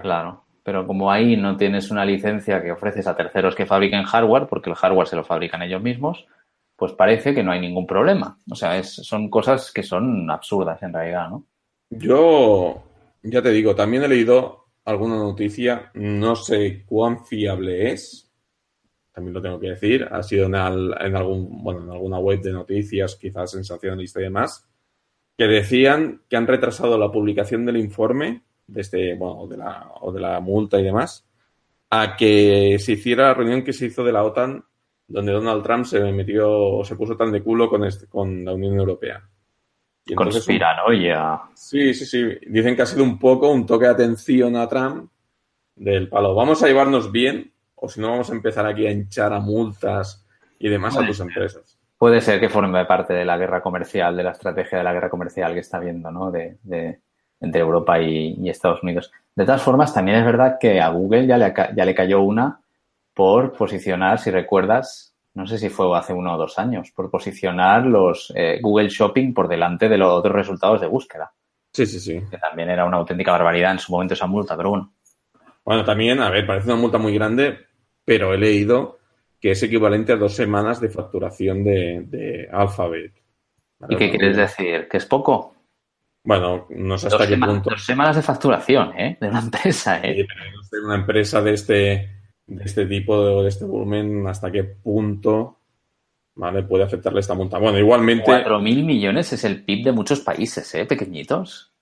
claro, 0.00 0.44
pero 0.62 0.86
como 0.86 1.10
ahí 1.10 1.36
no 1.36 1.56
tienes 1.56 1.90
una 1.90 2.04
licencia 2.04 2.62
que 2.62 2.72
ofreces 2.72 3.06
a 3.08 3.16
terceros 3.16 3.56
que 3.56 3.66
fabriquen 3.66 4.04
hardware, 4.04 4.46
porque 4.46 4.70
el 4.70 4.76
hardware 4.76 5.08
se 5.08 5.16
lo 5.16 5.24
fabrican 5.24 5.62
ellos 5.62 5.82
mismos, 5.82 6.26
pues 6.76 6.92
parece 6.92 7.34
que 7.34 7.42
no 7.42 7.50
hay 7.50 7.60
ningún 7.60 7.86
problema. 7.86 8.38
O 8.50 8.54
sea, 8.54 8.78
es, 8.78 8.94
son 8.94 9.28
cosas 9.28 9.72
que 9.72 9.82
son 9.82 10.30
absurdas 10.30 10.82
en 10.82 10.94
realidad, 10.94 11.28
¿no? 11.28 11.44
Yo, 11.90 12.84
ya 13.22 13.42
te 13.42 13.50
digo, 13.50 13.74
también 13.74 14.04
he 14.04 14.08
leído 14.08 14.68
alguna 14.84 15.16
noticia, 15.16 15.90
no 15.94 16.36
sé 16.36 16.84
cuán 16.86 17.26
fiable 17.26 17.90
es, 17.90 18.29
también 19.12 19.34
lo 19.34 19.42
tengo 19.42 19.58
que 19.58 19.70
decir, 19.70 20.06
ha 20.10 20.22
sido 20.22 20.46
en, 20.46 20.54
algún, 20.54 21.62
bueno, 21.62 21.82
en 21.82 21.90
alguna 21.90 22.18
web 22.18 22.40
de 22.40 22.52
noticias, 22.52 23.16
quizás 23.16 23.50
sensacionalista 23.50 24.20
y 24.20 24.24
demás, 24.24 24.68
que 25.36 25.46
decían 25.46 26.22
que 26.28 26.36
han 26.36 26.46
retrasado 26.46 26.98
la 26.98 27.10
publicación 27.10 27.64
del 27.64 27.76
informe 27.78 28.42
de 28.66 28.80
este, 28.82 29.14
bueno, 29.16 29.46
de 29.46 29.56
la, 29.56 29.90
o 30.00 30.12
de 30.12 30.20
la 30.20 30.40
multa 30.40 30.78
y 30.78 30.84
demás, 30.84 31.26
a 31.90 32.16
que 32.16 32.76
se 32.78 32.92
hiciera 32.92 33.28
la 33.28 33.34
reunión 33.34 33.64
que 33.64 33.72
se 33.72 33.86
hizo 33.86 34.04
de 34.04 34.12
la 34.12 34.22
OTAN, 34.22 34.64
donde 35.08 35.32
Donald 35.32 35.62
Trump 35.64 35.84
se 35.84 36.00
metió 36.12 36.48
o 36.48 36.84
se 36.84 36.94
puso 36.94 37.16
tan 37.16 37.32
de 37.32 37.42
culo 37.42 37.68
con, 37.68 37.84
este, 37.84 38.06
con 38.06 38.44
la 38.44 38.54
Unión 38.54 38.78
Europea. 38.78 39.28
Y 40.06 40.14
Conspiranoia. 40.14 41.40
Sí, 41.54 41.92
sí, 41.94 42.06
sí. 42.06 42.38
Dicen 42.46 42.76
que 42.76 42.82
ha 42.82 42.86
sido 42.86 43.02
un 43.02 43.18
poco 43.18 43.50
un 43.50 43.66
toque 43.66 43.86
de 43.86 43.92
atención 43.92 44.56
a 44.56 44.68
Trump 44.68 45.10
del 45.74 46.08
palo. 46.08 46.34
Vamos 46.34 46.62
a 46.62 46.68
llevarnos 46.68 47.10
bien, 47.10 47.52
o 47.80 47.88
si 47.88 48.00
no 48.00 48.10
vamos 48.10 48.30
a 48.30 48.34
empezar 48.34 48.66
aquí 48.66 48.86
a 48.86 48.90
hinchar 48.90 49.32
a 49.32 49.40
multas 49.40 50.26
y 50.58 50.68
demás 50.68 50.96
a 50.96 51.06
tus 51.06 51.20
empresas. 51.20 51.78
Puede 51.96 52.20
ser 52.20 52.40
que 52.40 52.48
forme 52.48 52.84
parte 52.86 53.12
de 53.12 53.24
la 53.24 53.36
guerra 53.36 53.62
comercial, 53.62 54.16
de 54.16 54.22
la 54.22 54.30
estrategia 54.30 54.78
de 54.78 54.84
la 54.84 54.92
guerra 54.92 55.10
comercial 55.10 55.52
que 55.52 55.60
está 55.60 55.78
viendo, 55.78 56.10
¿no? 56.10 56.30
De, 56.30 56.58
entre 57.40 57.60
Europa 57.60 58.00
y, 58.00 58.48
Estados 58.48 58.82
Unidos. 58.82 59.10
De 59.34 59.44
todas 59.44 59.62
formas, 59.62 59.92
también 59.92 60.18
es 60.18 60.24
verdad 60.24 60.56
que 60.58 60.80
a 60.80 60.88
Google 60.90 61.26
ya 61.26 61.36
le, 61.36 61.52
ya 61.54 61.84
le 61.84 61.94
cayó 61.94 62.20
una 62.22 62.60
por 63.14 63.52
posicionar, 63.52 64.18
si 64.18 64.30
recuerdas, 64.30 65.14
no 65.34 65.46
sé 65.46 65.58
si 65.58 65.68
fue 65.68 65.96
hace 65.96 66.12
uno 66.12 66.34
o 66.34 66.38
dos 66.38 66.58
años, 66.58 66.90
por 66.90 67.10
posicionar 67.10 67.86
los 67.86 68.32
eh, 68.34 68.58
Google 68.62 68.88
Shopping 68.88 69.32
por 69.32 69.48
delante 69.48 69.88
de 69.88 69.98
los 69.98 70.12
otros 70.12 70.34
resultados 70.34 70.80
de 70.80 70.86
búsqueda. 70.86 71.32
Sí, 71.72 71.86
sí, 71.86 72.00
sí. 72.00 72.20
Que 72.30 72.38
también 72.38 72.68
era 72.70 72.84
una 72.84 72.96
auténtica 72.96 73.32
barbaridad 73.32 73.72
en 73.72 73.78
su 73.78 73.92
momento 73.92 74.14
esa 74.14 74.26
multa, 74.26 74.56
pero 74.56 74.70
bueno. 74.70 74.92
Bueno, 75.64 75.84
también, 75.84 76.20
a 76.20 76.30
ver, 76.30 76.46
parece 76.46 76.72
una 76.72 76.80
multa 76.80 76.98
muy 76.98 77.14
grande, 77.14 77.58
pero 78.10 78.34
he 78.34 78.38
leído 78.38 78.98
que 79.40 79.52
es 79.52 79.62
equivalente 79.62 80.10
a 80.12 80.16
dos 80.16 80.34
semanas 80.34 80.80
de 80.80 80.88
facturación 80.88 81.62
de, 81.62 82.48
Alphabet. 82.50 83.12
¿Y 83.88 83.94
qué 83.94 84.10
quieres 84.10 84.36
decir? 84.36 84.88
¿Que 84.88 84.96
es 84.96 85.06
poco? 85.06 85.54
Bueno, 86.24 86.66
no 86.70 86.98
sé 86.98 87.06
hasta 87.06 87.28
qué 87.28 87.36
punto. 87.36 87.70
Dos 87.70 87.84
semanas 87.84 88.16
de 88.16 88.22
facturación, 88.22 88.98
¿eh? 88.98 89.16
De 89.20 89.28
una 89.28 89.38
empresa, 89.44 90.00
¿eh? 90.02 90.26
una 90.84 90.96
empresa 90.96 91.40
de 91.40 91.52
este, 91.52 91.76
de 92.48 92.64
este 92.64 92.86
tipo, 92.86 93.42
de, 93.44 93.48
este 93.48 93.64
volumen, 93.64 94.26
hasta 94.26 94.50
qué 94.50 94.64
punto 94.64 95.60
¿vale? 96.34 96.64
puede 96.64 96.82
afectarle 96.82 97.20
esta 97.20 97.34
multa. 97.34 97.58
Bueno, 97.58 97.78
igualmente. 97.78 98.44
mil 98.60 98.84
millones 98.84 99.32
es 99.34 99.44
el 99.44 99.62
PIB 99.62 99.84
de 99.84 99.92
muchos 99.92 100.18
países, 100.18 100.74
¿eh? 100.74 100.84
Pequeñitos. 100.84 101.72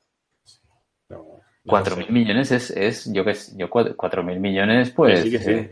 Cuatro 1.64 1.96
mil 1.96 2.10
millones 2.10 2.52
es, 2.52 2.70
es 2.70 3.10
yo 3.10 3.24
que 3.24 3.34
yo 3.56 3.70
cuatro 3.70 4.22
mil 4.22 4.38
millones, 4.38 4.90
pues. 4.90 5.22
Sí, 5.22 5.38
sí. 5.38 5.68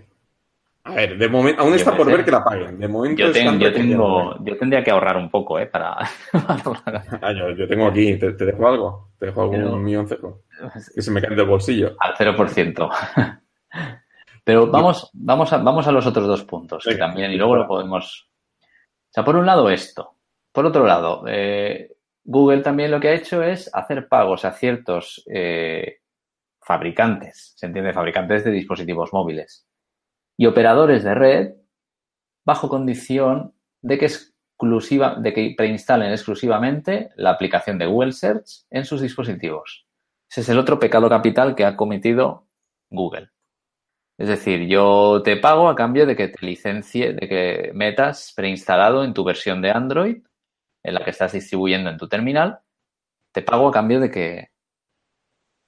A 0.87 0.95
ver, 0.95 1.19
de 1.19 1.29
momento, 1.29 1.63
aún 1.63 1.75
está 1.75 1.97
por 1.97 2.07
ver 2.07 2.25
que 2.25 2.31
la 2.31 2.45
paguen. 2.45 2.79
De 2.79 2.87
momento 2.87 3.21
yo, 3.23 3.33
yo, 3.59 3.73
tengo, 3.73 4.37
yo 4.45 4.57
tendría 4.57 4.85
que 4.85 4.93
ahorrar 4.93 5.17
un 5.17 5.29
poco, 5.29 5.59
¿eh? 5.59 5.67
Para. 5.67 5.97
ah, 6.33 7.33
yo, 7.33 7.67
tengo 7.67 7.89
aquí, 7.89 8.17
¿te, 8.17 8.33
dejo 8.33 8.69
algo? 8.69 9.11
¿Te 9.19 9.27
dejo 9.27 9.43
algún 9.43 9.83
millón 9.83 10.07
cero? 10.09 10.45
Que 10.95 11.03
se 11.03 11.11
me 11.11 11.21
cae 11.21 11.35
del 11.35 11.45
bolsillo. 11.45 11.97
Al 11.99 12.15
0%. 12.15 12.91
Pero 14.45 14.69
vamos, 14.69 15.11
vamos, 15.13 15.53
a, 15.53 15.59
vamos 15.59 15.89
a 15.89 15.93
los 15.93 16.07
otros 16.07 16.29
dos 16.29 16.45
puntos 16.45 16.85
que 16.85 16.95
también, 16.95 17.33
y 17.33 17.37
luego 17.37 17.57
lo 17.57 17.67
podemos. 17.67 18.31
O 18.61 19.11
sea, 19.11 19.25
por 19.25 19.35
un 19.35 19.45
lado, 19.45 19.69
esto. 19.69 20.15
Por 20.53 20.67
otro 20.67 20.87
lado, 20.87 21.25
eh, 21.27 21.97
Google 22.23 22.61
también 22.61 22.93
lo 22.93 23.01
que 23.01 23.09
ha 23.09 23.15
hecho 23.15 23.43
es 23.43 23.69
hacer 23.75 24.07
pagos 24.07 24.45
a 24.45 24.53
ciertos 24.53 25.25
eh, 25.29 25.99
fabricantes, 26.61 27.55
se 27.57 27.67
entiende, 27.67 27.93
fabricantes 27.93 28.45
de 28.45 28.53
dispositivos 28.53 29.13
móviles 29.13 29.66
y 30.37 30.47
operadores 30.47 31.05
de 31.05 31.15
red 31.15 31.55
bajo 32.45 32.69
condición 32.69 33.55
de 33.83 33.99
que, 33.99 34.07
exclusiva, 34.07 35.17
de 35.17 35.33
que 35.33 35.55
preinstalen 35.57 36.13
exclusivamente 36.13 37.11
la 37.17 37.31
aplicación 37.31 37.79
de 37.79 37.87
Google 37.87 38.13
Search 38.13 38.67
en 38.71 38.85
sus 38.85 39.01
dispositivos. 39.01 39.87
Ese 40.31 40.41
es 40.43 40.49
el 40.49 40.59
otro 40.59 40.79
pecado 40.79 41.09
capital 41.09 41.55
que 41.55 41.65
ha 41.65 41.77
cometido 41.77 42.49
Google. 42.91 43.31
Es 44.19 44.29
decir, 44.29 44.67
yo 44.67 45.23
te 45.23 45.37
pago 45.37 45.69
a 45.69 45.77
cambio 45.77 46.07
de 46.07 46.17
que 46.17 46.29
te 46.29 46.47
licencie, 46.47 47.13
de 47.13 47.29
que 47.29 47.71
metas 47.75 48.33
preinstalado 48.35 49.05
en 49.05 49.13
tu 49.13 49.25
versión 49.25 49.61
de 49.61 49.71
Android, 49.71 50.23
en 50.83 50.95
la 50.95 51.05
que 51.05 51.11
estás 51.11 51.33
distribuyendo 51.33 51.91
en 51.91 51.99
tu 51.99 52.09
terminal, 52.09 52.61
te 53.33 53.43
pago 53.43 53.69
a 53.69 53.73
cambio 53.73 54.01
de 54.01 54.11
que 54.11 54.51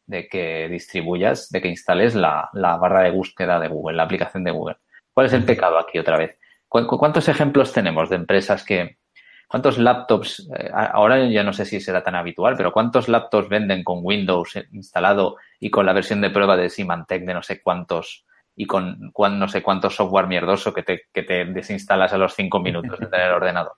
de 0.08 0.26
que 0.26 0.68
distribuyas, 0.68 1.50
de 1.50 1.60
que 1.60 1.68
instales 1.68 2.14
la, 2.14 2.50
barra 2.52 3.02
de 3.02 3.10
búsqueda 3.10 3.60
de 3.60 3.68
Google, 3.68 3.96
la 3.96 4.04
aplicación 4.04 4.42
de 4.42 4.50
Google. 4.50 4.78
¿Cuál 5.12 5.26
es 5.26 5.32
el 5.34 5.44
pecado 5.44 5.78
aquí 5.78 5.98
otra 5.98 6.16
vez? 6.16 6.38
¿Cuántos 6.66 7.28
ejemplos 7.28 7.72
tenemos 7.72 8.10
de 8.10 8.16
empresas 8.16 8.64
que, 8.64 8.98
cuántos 9.46 9.78
laptops, 9.78 10.48
eh, 10.58 10.70
ahora 10.72 11.24
ya 11.26 11.42
no 11.42 11.52
sé 11.52 11.64
si 11.64 11.80
será 11.80 12.02
tan 12.02 12.14
habitual, 12.14 12.56
pero 12.56 12.72
cuántos 12.72 13.08
laptops 13.08 13.48
venden 13.48 13.84
con 13.84 14.00
Windows 14.02 14.58
instalado 14.72 15.36
y 15.60 15.70
con 15.70 15.86
la 15.86 15.92
versión 15.92 16.20
de 16.20 16.30
prueba 16.30 16.56
de 16.56 16.70
Symantec 16.70 17.24
de 17.24 17.34
no 17.34 17.42
sé 17.42 17.62
cuántos 17.62 18.26
y 18.56 18.66
con, 18.66 19.12
no 19.14 19.48
sé 19.48 19.62
cuántos 19.62 19.94
software 19.94 20.26
mierdoso 20.26 20.74
que 20.74 20.82
te, 20.82 21.02
que 21.12 21.22
te 21.22 21.44
desinstalas 21.44 22.12
a 22.12 22.18
los 22.18 22.34
cinco 22.34 22.60
minutos 22.60 22.98
de 22.98 23.06
tener 23.06 23.28
el 23.28 23.34
ordenador? 23.34 23.74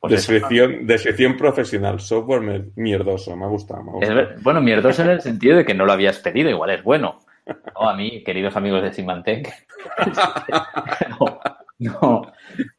Pues 0.00 0.12
descripción, 0.12 0.86
descripción, 0.86 1.36
profesional, 1.36 1.98
software 1.98 2.70
mierdoso, 2.76 3.36
me 3.36 3.44
ha 3.44 3.48
gustado. 3.48 3.82
bueno, 4.42 4.60
mierdoso 4.60 5.02
en 5.02 5.10
el 5.10 5.20
sentido 5.20 5.56
de 5.56 5.64
que 5.64 5.74
no 5.74 5.84
lo 5.86 5.92
habías 5.92 6.18
pedido, 6.18 6.50
igual 6.50 6.70
es 6.70 6.84
bueno. 6.84 7.18
No, 7.74 7.88
a 7.88 7.96
mí, 7.96 8.22
queridos 8.22 8.54
amigos 8.56 8.82
de 8.82 8.92
Symantec, 8.92 9.52
no, 11.78 12.32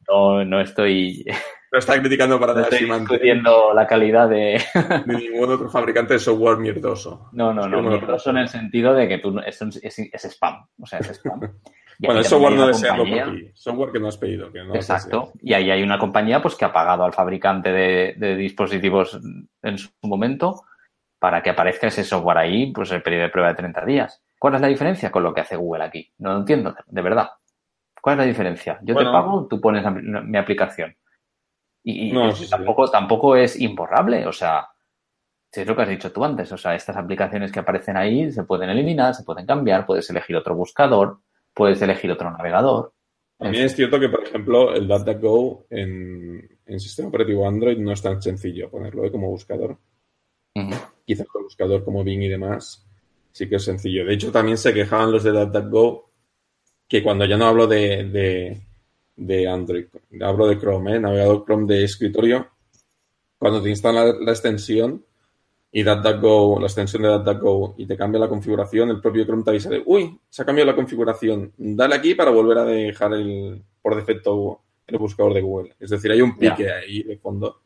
no, 0.07 0.45
no, 0.45 0.61
estoy... 0.61 1.25
No 1.71 1.79
está 1.79 1.99
criticando 1.99 2.39
para 2.39 2.53
no 2.53 2.61
estoy 2.61 2.89
discutiendo 2.89 3.73
la 3.73 3.85
calidad 3.85 4.29
de... 4.29 4.61
de 5.05 5.13
ningún 5.13 5.51
otro 5.51 5.69
fabricante 5.69 6.13
de 6.13 6.19
software 6.19 6.57
mierdoso. 6.57 7.29
No, 7.33 7.53
no, 7.53 7.67
no, 7.67 7.81
mierdoso 7.81 8.29
en 8.29 8.37
el 8.37 8.47
sentido 8.47 8.93
de 8.93 9.07
que 9.07 9.17
tú 9.17 9.39
es, 9.39 9.61
es, 9.61 9.99
es 9.99 10.25
spam, 10.25 10.65
o 10.79 10.85
sea, 10.85 10.99
es 10.99 11.09
spam. 11.09 11.41
Bueno, 11.99 12.19
el 12.19 12.25
software 12.25 12.53
no 12.53 12.67
deseado 12.67 13.03
por 13.03 13.05
ti, 13.05 13.51
software 13.53 13.91
que 13.91 13.99
no 13.99 14.07
has 14.07 14.17
pedido. 14.17 14.51
Que 14.51 14.63
no 14.63 14.73
Exacto. 14.73 15.33
Y 15.41 15.53
ahí 15.53 15.69
hay 15.69 15.83
una 15.83 15.99
compañía 15.99 16.41
pues 16.41 16.55
que 16.55 16.63
ha 16.63 16.71
pagado 16.71 17.03
al 17.03 17.13
fabricante 17.13 17.71
de, 17.71 18.35
dispositivos 18.35 19.19
en 19.61 19.77
su 19.77 19.89
momento 20.03 20.63
para 21.19 21.43
que 21.43 21.49
aparezca 21.49 21.87
ese 21.87 22.05
software 22.05 22.37
ahí, 22.37 22.71
pues 22.71 22.91
el 22.91 23.03
periodo 23.03 23.23
de 23.23 23.29
prueba 23.29 23.49
de 23.49 23.55
30 23.55 23.85
días. 23.85 24.23
¿Cuál 24.39 24.55
es 24.55 24.61
la 24.61 24.67
diferencia 24.67 25.11
con 25.11 25.23
lo 25.23 25.33
que 25.33 25.41
hace 25.41 25.57
Google 25.57 25.83
aquí? 25.83 26.09
No 26.19 26.31
lo 26.31 26.39
entiendo, 26.39 26.73
de 26.87 27.01
verdad. 27.01 27.29
¿Cuál 28.01 28.13
es 28.13 28.19
la 28.19 28.25
diferencia? 28.25 28.79
Yo 28.81 28.95
te 28.95 29.03
pago, 29.03 29.45
tú 29.49 29.59
pones 29.59 29.83
mi 30.01 30.37
aplicación. 30.37 30.95
Y, 31.83 32.13
tampoco, 32.49 32.89
tampoco 32.89 33.35
es 33.35 33.59
imborrable, 33.59 34.25
o 34.25 34.31
sea, 34.31 34.69
si 35.51 35.61
es 35.61 35.67
lo 35.67 35.75
que 35.75 35.81
has 35.81 35.89
dicho 35.89 36.11
tú 36.11 36.23
antes, 36.23 36.51
o 36.51 36.57
sea, 36.57 36.75
estas 36.75 36.95
aplicaciones 36.95 37.51
que 37.51 37.59
aparecen 37.59 37.97
ahí 37.97 38.31
se 38.31 38.43
pueden 38.43 38.69
eliminar, 38.69 39.15
se 39.15 39.23
pueden 39.23 39.45
cambiar, 39.45 39.85
puedes 39.85 40.09
elegir 40.09 40.35
otro 40.35 40.55
buscador, 40.55 41.19
puedes 41.59 41.81
elegir 41.81 42.09
otro 42.09 42.31
navegador. 42.31 42.93
También 43.37 43.65
es 43.65 43.75
cierto 43.75 43.99
que, 43.99 44.07
por 44.07 44.23
ejemplo, 44.23 44.73
el 44.73 44.87
DataGo 44.87 45.65
en, 45.69 46.57
en 46.65 46.79
sistema 46.79 47.09
operativo 47.09 47.45
Android 47.45 47.77
no 47.77 47.91
es 47.91 48.01
tan 48.01 48.21
sencillo 48.21 48.69
ponerlo 48.69 49.03
¿eh? 49.03 49.11
como 49.11 49.29
buscador. 49.29 49.77
Quizás 51.03 51.27
con 51.27 51.43
buscador 51.43 51.83
como 51.83 52.01
Bing 52.01 52.23
y 52.23 52.29
demás 52.29 52.85
sí 53.31 53.49
que 53.49 53.57
es 53.57 53.63
sencillo. 53.63 54.05
De 54.05 54.13
hecho, 54.13 54.31
también 54.31 54.57
se 54.57 54.73
quejaban 54.73 55.11
los 55.11 55.23
de 55.23 55.33
DataGo 55.33 56.09
que 56.87 57.03
cuando 57.03 57.25
ya 57.25 57.35
no 57.35 57.45
hablo 57.45 57.67
de, 57.67 58.55
de, 59.17 59.47
Android, 59.47 59.85
hablo 60.21 60.47
de 60.47 60.57
Chrome, 60.57 60.95
¿eh? 60.95 60.99
navegador 61.01 61.43
Chrome 61.43 61.67
de 61.67 61.83
escritorio, 61.83 62.47
cuando 63.37 63.61
te 63.61 63.69
instala 63.69 64.13
la 64.13 64.31
extensión, 64.31 65.05
y 65.71 65.83
DuckDuckGo, 65.83 66.59
la 66.59 66.65
extensión 66.65 67.03
de 67.03 67.09
DuckDuckGo 67.09 67.75
y 67.77 67.85
te 67.85 67.95
cambia 67.95 68.19
la 68.19 68.27
configuración, 68.27 68.89
el 68.89 69.01
propio 69.01 69.25
Chrome 69.25 69.43
te 69.43 69.51
avisa 69.51 69.69
de, 69.69 69.83
uy, 69.85 70.19
se 70.27 70.41
ha 70.41 70.45
cambiado 70.45 70.71
la 70.71 70.75
configuración, 70.75 71.53
dale 71.57 71.95
aquí 71.95 72.15
para 72.15 72.31
volver 72.31 72.57
a 72.57 72.65
dejar 72.65 73.13
el, 73.13 73.61
por 73.81 73.95
defecto 73.95 74.61
el 74.87 74.97
buscador 74.97 75.33
de 75.33 75.41
Google. 75.41 75.75
Es 75.79 75.91
decir, 75.91 76.11
hay 76.11 76.21
un 76.21 76.37
pique 76.37 76.71
ahí 76.71 77.03
de 77.03 77.17
fondo. 77.17 77.61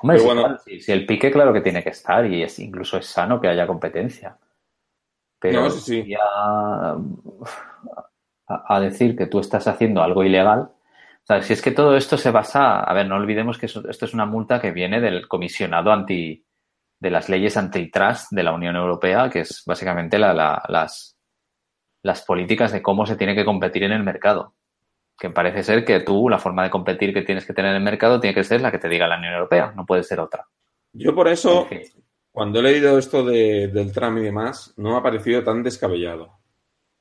Hombre, 0.00 0.20
bueno, 0.20 0.58
si, 0.58 0.90
el 0.90 1.06
pique 1.06 1.30
claro 1.30 1.52
que 1.52 1.60
tiene 1.60 1.82
que 1.82 1.90
estar 1.90 2.26
y 2.26 2.42
es 2.42 2.58
incluso 2.58 2.96
es 2.96 3.06
sano 3.06 3.40
que 3.40 3.48
haya 3.48 3.66
competencia. 3.66 4.36
Pero 5.38 5.70
sí, 5.70 6.12
a, 6.18 6.96
decir 8.80 9.16
que 9.16 9.26
tú 9.26 9.40
estás 9.40 9.68
haciendo 9.68 10.02
algo 10.02 10.24
ilegal, 10.24 10.60
o 10.60 11.26
sea, 11.26 11.42
si 11.42 11.52
es 11.52 11.62
que 11.62 11.70
todo 11.70 11.96
esto 11.96 12.16
se 12.16 12.30
basa, 12.30 12.80
a 12.80 12.92
ver, 12.94 13.06
no 13.06 13.16
olvidemos 13.16 13.58
que 13.58 13.66
esto 13.66 13.82
es 13.88 14.14
una 14.14 14.26
multa 14.26 14.60
que 14.60 14.72
viene 14.72 15.00
del 15.00 15.28
comisionado 15.28 15.92
anti, 15.92 16.43
de 17.04 17.10
las 17.10 17.28
leyes 17.28 17.58
antitrust 17.58 18.32
de 18.32 18.42
la 18.42 18.54
Unión 18.54 18.76
Europea, 18.76 19.28
que 19.28 19.40
es 19.40 19.62
básicamente 19.66 20.18
las, 20.18 21.18
las 22.02 22.22
políticas 22.22 22.72
de 22.72 22.80
cómo 22.80 23.04
se 23.04 23.16
tiene 23.16 23.34
que 23.34 23.44
competir 23.44 23.82
en 23.82 23.92
el 23.92 24.02
mercado. 24.02 24.54
Que 25.18 25.28
parece 25.28 25.62
ser 25.62 25.84
que 25.84 26.00
tú, 26.00 26.30
la 26.30 26.38
forma 26.38 26.62
de 26.62 26.70
competir 26.70 27.12
que 27.12 27.20
tienes 27.20 27.44
que 27.44 27.52
tener 27.52 27.72
en 27.72 27.76
el 27.76 27.82
mercado 27.82 28.20
tiene 28.20 28.34
que 28.34 28.42
ser 28.42 28.62
la 28.62 28.72
que 28.72 28.78
te 28.78 28.88
diga 28.88 29.06
la 29.06 29.18
Unión 29.18 29.34
Europea, 29.34 29.74
no 29.76 29.84
puede 29.84 30.02
ser 30.02 30.18
otra. 30.18 30.48
Yo 30.94 31.14
por 31.14 31.28
eso, 31.28 31.68
cuando 32.32 32.60
he 32.60 32.62
leído 32.62 32.96
esto 32.96 33.22
del 33.22 33.92
tram 33.92 34.16
y 34.16 34.22
demás, 34.22 34.72
no 34.78 34.92
me 34.92 34.96
ha 34.96 35.02
parecido 35.02 35.44
tan 35.44 35.62
descabellado. 35.62 36.38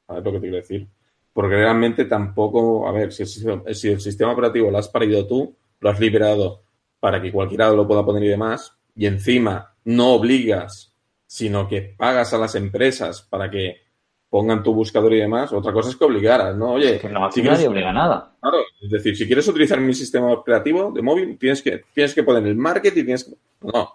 A 0.09 0.15
ver 0.15 0.23
lo 0.25 0.31
que 0.33 0.37
te 0.39 0.41
quiero 0.41 0.57
decir. 0.57 0.89
Porque 1.31 1.55
realmente 1.55 2.03
tampoco, 2.03 2.89
a 2.89 2.91
ver, 2.91 3.13
si 3.13 3.23
el, 3.23 3.73
si 3.73 3.87
el 3.87 4.01
sistema 4.01 4.33
operativo 4.33 4.69
lo 4.69 4.79
has 4.79 4.89
parido 4.89 5.25
tú, 5.25 5.55
lo 5.79 5.89
has 5.89 5.97
liberado 5.97 6.65
para 6.99 7.21
que 7.21 7.31
cualquiera 7.31 7.71
lo 7.71 7.87
pueda 7.87 8.03
poner 8.03 8.25
y 8.25 8.27
demás, 8.27 8.77
y 8.95 9.05
encima 9.05 9.72
no 9.85 10.13
obligas, 10.13 10.93
sino 11.25 11.67
que 11.67 11.81
pagas 11.81 12.33
a 12.33 12.37
las 12.37 12.55
empresas 12.55 13.21
para 13.21 13.49
que 13.49 13.83
pongan 14.29 14.63
tu 14.63 14.73
buscador 14.73 15.13
y 15.13 15.19
demás, 15.19 15.53
otra 15.53 15.71
cosa 15.71 15.89
es 15.89 15.95
que 15.95 16.05
obligaras, 16.05 16.55
¿no? 16.55 16.73
Oye, 16.73 16.99
que 16.99 17.07
no, 17.07 17.31
si 17.31 17.43
nadie 17.43 17.67
obliga 17.67 17.93
nada. 17.93 18.35
Claro, 18.41 18.57
es 18.81 18.89
decir, 18.89 19.15
si 19.15 19.27
quieres 19.27 19.47
utilizar 19.47 19.79
mi 19.79 19.93
sistema 19.93 20.31
operativo 20.31 20.91
de 20.91 21.03
móvil, 21.03 21.37
tienes 21.37 21.61
que, 21.61 21.83
tienes 21.93 22.15
que 22.15 22.23
poner 22.23 22.47
el 22.47 22.55
marketing 22.55 23.01
y 23.01 23.05
tienes 23.05 23.23
que... 23.25 23.35
No, 23.61 23.93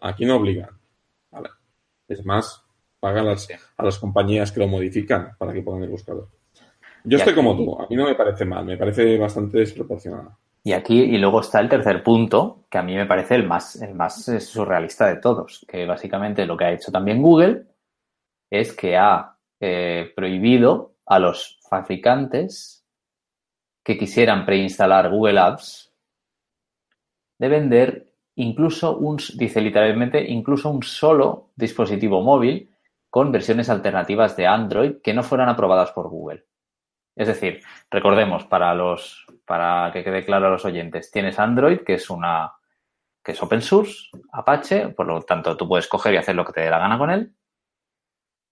aquí 0.00 0.24
no 0.24 0.36
obligan. 0.36 0.70
Vale. 1.32 1.48
Es 2.06 2.24
más, 2.24 2.64
pagan 3.00 3.26
las, 3.26 3.48
a 3.76 3.84
las 3.84 3.98
compañías 3.98 4.52
que 4.52 4.60
lo 4.60 4.68
modifican 4.68 5.32
para 5.36 5.52
que 5.52 5.62
pongan 5.62 5.82
el 5.82 5.90
buscador. 5.90 6.28
Yo 7.02 7.18
estoy 7.18 7.34
como 7.34 7.56
tú, 7.56 7.76
a 7.78 7.88
mí 7.88 7.96
no 7.96 8.04
me 8.04 8.14
parece 8.14 8.44
mal, 8.44 8.64
me 8.64 8.76
parece 8.76 9.18
bastante 9.18 9.58
desproporcionado. 9.58 10.38
Y 10.66 10.72
aquí, 10.72 10.98
y 10.98 11.18
luego 11.18 11.40
está 11.40 11.60
el 11.60 11.68
tercer 11.68 12.02
punto, 12.02 12.64
que 12.70 12.78
a 12.78 12.82
mí 12.82 12.94
me 12.96 13.04
parece 13.04 13.34
el 13.34 13.46
más, 13.46 13.76
el 13.82 13.94
más 13.94 14.26
eh, 14.28 14.40
surrealista 14.40 15.06
de 15.06 15.16
todos, 15.16 15.66
que 15.68 15.84
básicamente 15.84 16.46
lo 16.46 16.56
que 16.56 16.64
ha 16.64 16.72
hecho 16.72 16.90
también 16.90 17.20
Google 17.20 17.66
es 18.50 18.74
que 18.74 18.96
ha 18.96 19.36
eh, 19.60 20.10
prohibido 20.16 20.94
a 21.04 21.18
los 21.18 21.60
fabricantes 21.68 22.86
que 23.84 23.98
quisieran 23.98 24.46
preinstalar 24.46 25.10
Google 25.10 25.38
Apps 25.38 25.92
de 27.38 27.48
vender 27.48 28.14
incluso 28.36 28.96
un, 28.96 29.18
dice 29.36 29.60
literalmente, 29.60 30.24
incluso 30.30 30.70
un 30.70 30.82
solo 30.82 31.50
dispositivo 31.56 32.22
móvil 32.22 32.70
con 33.10 33.30
versiones 33.30 33.68
alternativas 33.68 34.34
de 34.34 34.46
Android 34.46 34.94
que 35.02 35.12
no 35.12 35.22
fueran 35.22 35.50
aprobadas 35.50 35.92
por 35.92 36.08
Google. 36.08 36.46
Es 37.16 37.28
decir, 37.28 37.62
recordemos 37.90 38.44
para 38.44 38.74
los, 38.74 39.26
para 39.44 39.90
que 39.92 40.02
quede 40.02 40.24
claro 40.24 40.46
a 40.46 40.50
los 40.50 40.64
oyentes, 40.64 41.10
tienes 41.10 41.38
Android, 41.38 41.80
que 41.80 41.94
es 41.94 42.10
una, 42.10 42.52
que 43.22 43.32
es 43.32 43.42
open 43.42 43.62
source, 43.62 44.10
Apache, 44.32 44.88
por 44.88 45.06
lo 45.06 45.22
tanto 45.22 45.56
tú 45.56 45.68
puedes 45.68 45.86
coger 45.86 46.14
y 46.14 46.16
hacer 46.16 46.34
lo 46.34 46.44
que 46.44 46.52
te 46.52 46.60
dé 46.62 46.70
la 46.70 46.78
gana 46.78 46.98
con 46.98 47.10
él. 47.10 47.34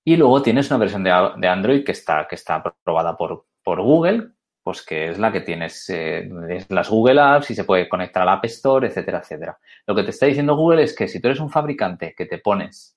Y 0.04 0.16
luego 0.16 0.42
tienes 0.42 0.70
una 0.70 0.78
versión 0.78 1.04
de, 1.04 1.10
Android 1.10 1.84
que 1.84 1.92
está, 1.92 2.26
que 2.26 2.34
está 2.34 2.56
aprobada 2.56 3.16
por, 3.16 3.46
por 3.62 3.80
Google, 3.80 4.30
pues 4.62 4.82
que 4.82 5.10
es 5.10 5.18
la 5.18 5.32
que 5.32 5.40
tienes 5.40 5.88
eh, 5.90 6.28
las 6.68 6.88
Google 6.88 7.20
Apps 7.20 7.50
y 7.50 7.54
se 7.54 7.64
puede 7.64 7.88
conectar 7.88 8.22
al 8.22 8.28
App 8.28 8.44
Store, 8.44 8.86
etcétera, 8.86 9.18
etcétera. 9.18 9.58
Lo 9.86 9.94
que 9.94 10.04
te 10.04 10.10
está 10.10 10.26
diciendo 10.26 10.56
Google 10.56 10.84
es 10.84 10.94
que 10.94 11.08
si 11.08 11.20
tú 11.20 11.28
eres 11.28 11.40
un 11.40 11.50
fabricante 11.50 12.14
que 12.16 12.26
te 12.26 12.38
pones 12.38 12.96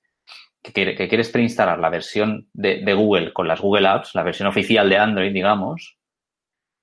que, 0.74 1.08
quieres 1.08 1.30
preinstalar 1.30 1.80
la 1.80 1.90
versión 1.90 2.48
de, 2.54 2.94
Google 2.94 3.34
con 3.34 3.48
las 3.48 3.62
Google 3.62 3.88
Apps, 3.88 4.16
la 4.16 4.24
versión 4.24 4.48
oficial 4.48 4.90
de 4.90 4.98
Android, 4.98 5.34
digamos, 5.34 5.98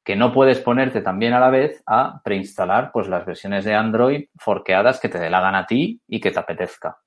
que 0.05 0.17
no 0.17 0.33
puedes 0.33 0.59
ponerte 0.61 1.01
también 1.01 1.33
a 1.33 1.41
la 1.41 1.51
vez 1.51 1.83
a 1.87 2.21
preinstalar 2.23 2.91
pues 2.93 3.09
las 3.09 3.25
versiones 3.25 3.65
de 3.65 3.75
Android 3.75 4.27
forqueadas 4.37 5.01
que 5.01 5.09
te 5.09 5.19
dé 5.19 5.31
la 5.31 5.41
gana 5.41 5.61
a 5.61 5.67
ti 5.67 6.01
y 6.09 6.21
que 6.21 6.31
te 6.31 6.39
apetezca. 6.39 6.99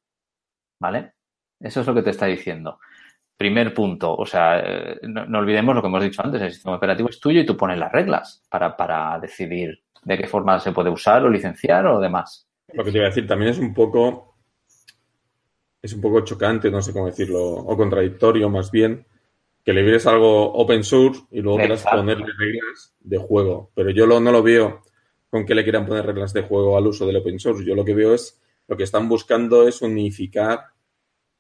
¿Vale? 0.80 1.14
Eso 1.60 1.82
es 1.82 1.88
lo 1.88 1.94
que 1.94 2.04
te 2.04 2.12
está 2.12 2.26
diciendo. 2.26 2.80
Primer 3.38 3.74
punto, 3.74 4.16
o 4.16 4.26
sea, 4.26 4.60
eh, 4.60 5.00
no, 5.04 5.40
olvidemos 5.40 5.76
lo 5.76 5.82
que 5.82 5.88
hemos 5.88 6.04
dicho 6.04 6.22
antes, 6.24 6.42
el 6.42 6.54
sistema 6.54 6.78
operativo 6.78 7.10
es 7.10 7.20
tuyo 7.20 7.42
y 7.42 7.46
tú 7.46 7.58
pones 7.58 7.78
las 7.78 7.92
reglas 7.92 8.46
para, 8.50 8.78
para 8.78 9.20
decidir 9.20 9.84
de 10.04 10.18
qué 10.18 10.28
forma 10.28 10.60
se 10.60 10.72
puede 10.72 10.90
usar 10.90 11.24
o 11.24 11.30
licenciar 11.30 11.86
o 11.88 12.00
demás. 12.00 12.48
Lo 12.72 12.84
que 12.84 12.92
te 12.92 12.98
iba 12.98 13.08
a 13.08 13.10
decir 13.10 13.28
también 13.28 13.52
es 13.52 13.60
un 13.60 13.74
poco, 13.74 14.35
es 15.86 15.94
un 15.94 16.02
poco 16.02 16.22
chocante, 16.22 16.72
no 16.72 16.82
sé 16.82 16.92
cómo 16.92 17.06
decirlo, 17.06 17.44
o 17.44 17.78
contradictorio 17.78 18.50
más 18.50 18.72
bien, 18.72 19.06
que 19.64 19.72
le 19.72 19.84
vieres 19.84 20.08
algo 20.08 20.52
open 20.54 20.84
source 20.84 21.22
y 21.32 21.42
luego 21.42 21.60
quieras 21.60 21.84
ponerle 21.84 22.26
reglas 22.38 22.96
de 23.00 23.18
juego. 23.20 23.72
Pero 23.76 23.92
yo 23.92 24.08
lo, 24.08 24.20
no 24.20 24.32
lo 24.32 24.42
veo 24.42 24.82
con 25.30 25.46
que 25.46 25.54
le 25.54 25.64
quieran 25.64 25.86
poner 25.86 26.06
reglas 26.06 26.34
de 26.34 26.42
juego 26.42 26.76
al 26.76 26.88
uso 26.88 27.06
del 27.06 27.18
open 27.18 27.40
source. 27.40 27.64
Yo 27.64 27.76
lo 27.76 27.86
que 27.86 27.94
veo 27.94 28.16
es, 28.16 28.42
lo 28.68 28.76
que 28.76 28.84
están 28.84 29.08
buscando 29.08 29.68
es 29.68 29.82
unificar 29.84 30.72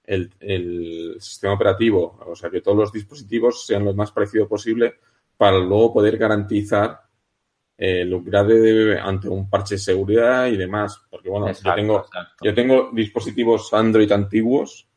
el, 0.03 0.31
el 0.39 1.17
sistema 1.19 1.53
operativo, 1.53 2.19
o 2.27 2.35
sea, 2.35 2.51
que 2.51 2.61
todos 2.61 2.77
los 2.77 2.91
dispositivos 2.91 3.65
sean 3.65 3.83
lo 3.83 3.95
más 3.95 4.11
parecido 4.11 4.47
posible 4.47 4.93
para 5.37 5.57
luego 5.57 5.93
poder 5.93 6.17
garantizar 6.17 7.01
el 7.77 8.13
upgrade 8.13 8.53
de, 8.53 8.99
ante 8.99 9.27
un 9.27 9.49
parche 9.49 9.75
de 9.75 9.79
seguridad 9.79 10.47
y 10.47 10.57
demás. 10.57 11.01
Porque 11.09 11.29
bueno, 11.29 11.51
yo, 11.51 11.75
tengo, 11.75 12.05
yo 12.41 12.53
tengo 12.53 12.89
dispositivos 12.93 13.73
Android 13.73 14.11
antiguos 14.11 14.87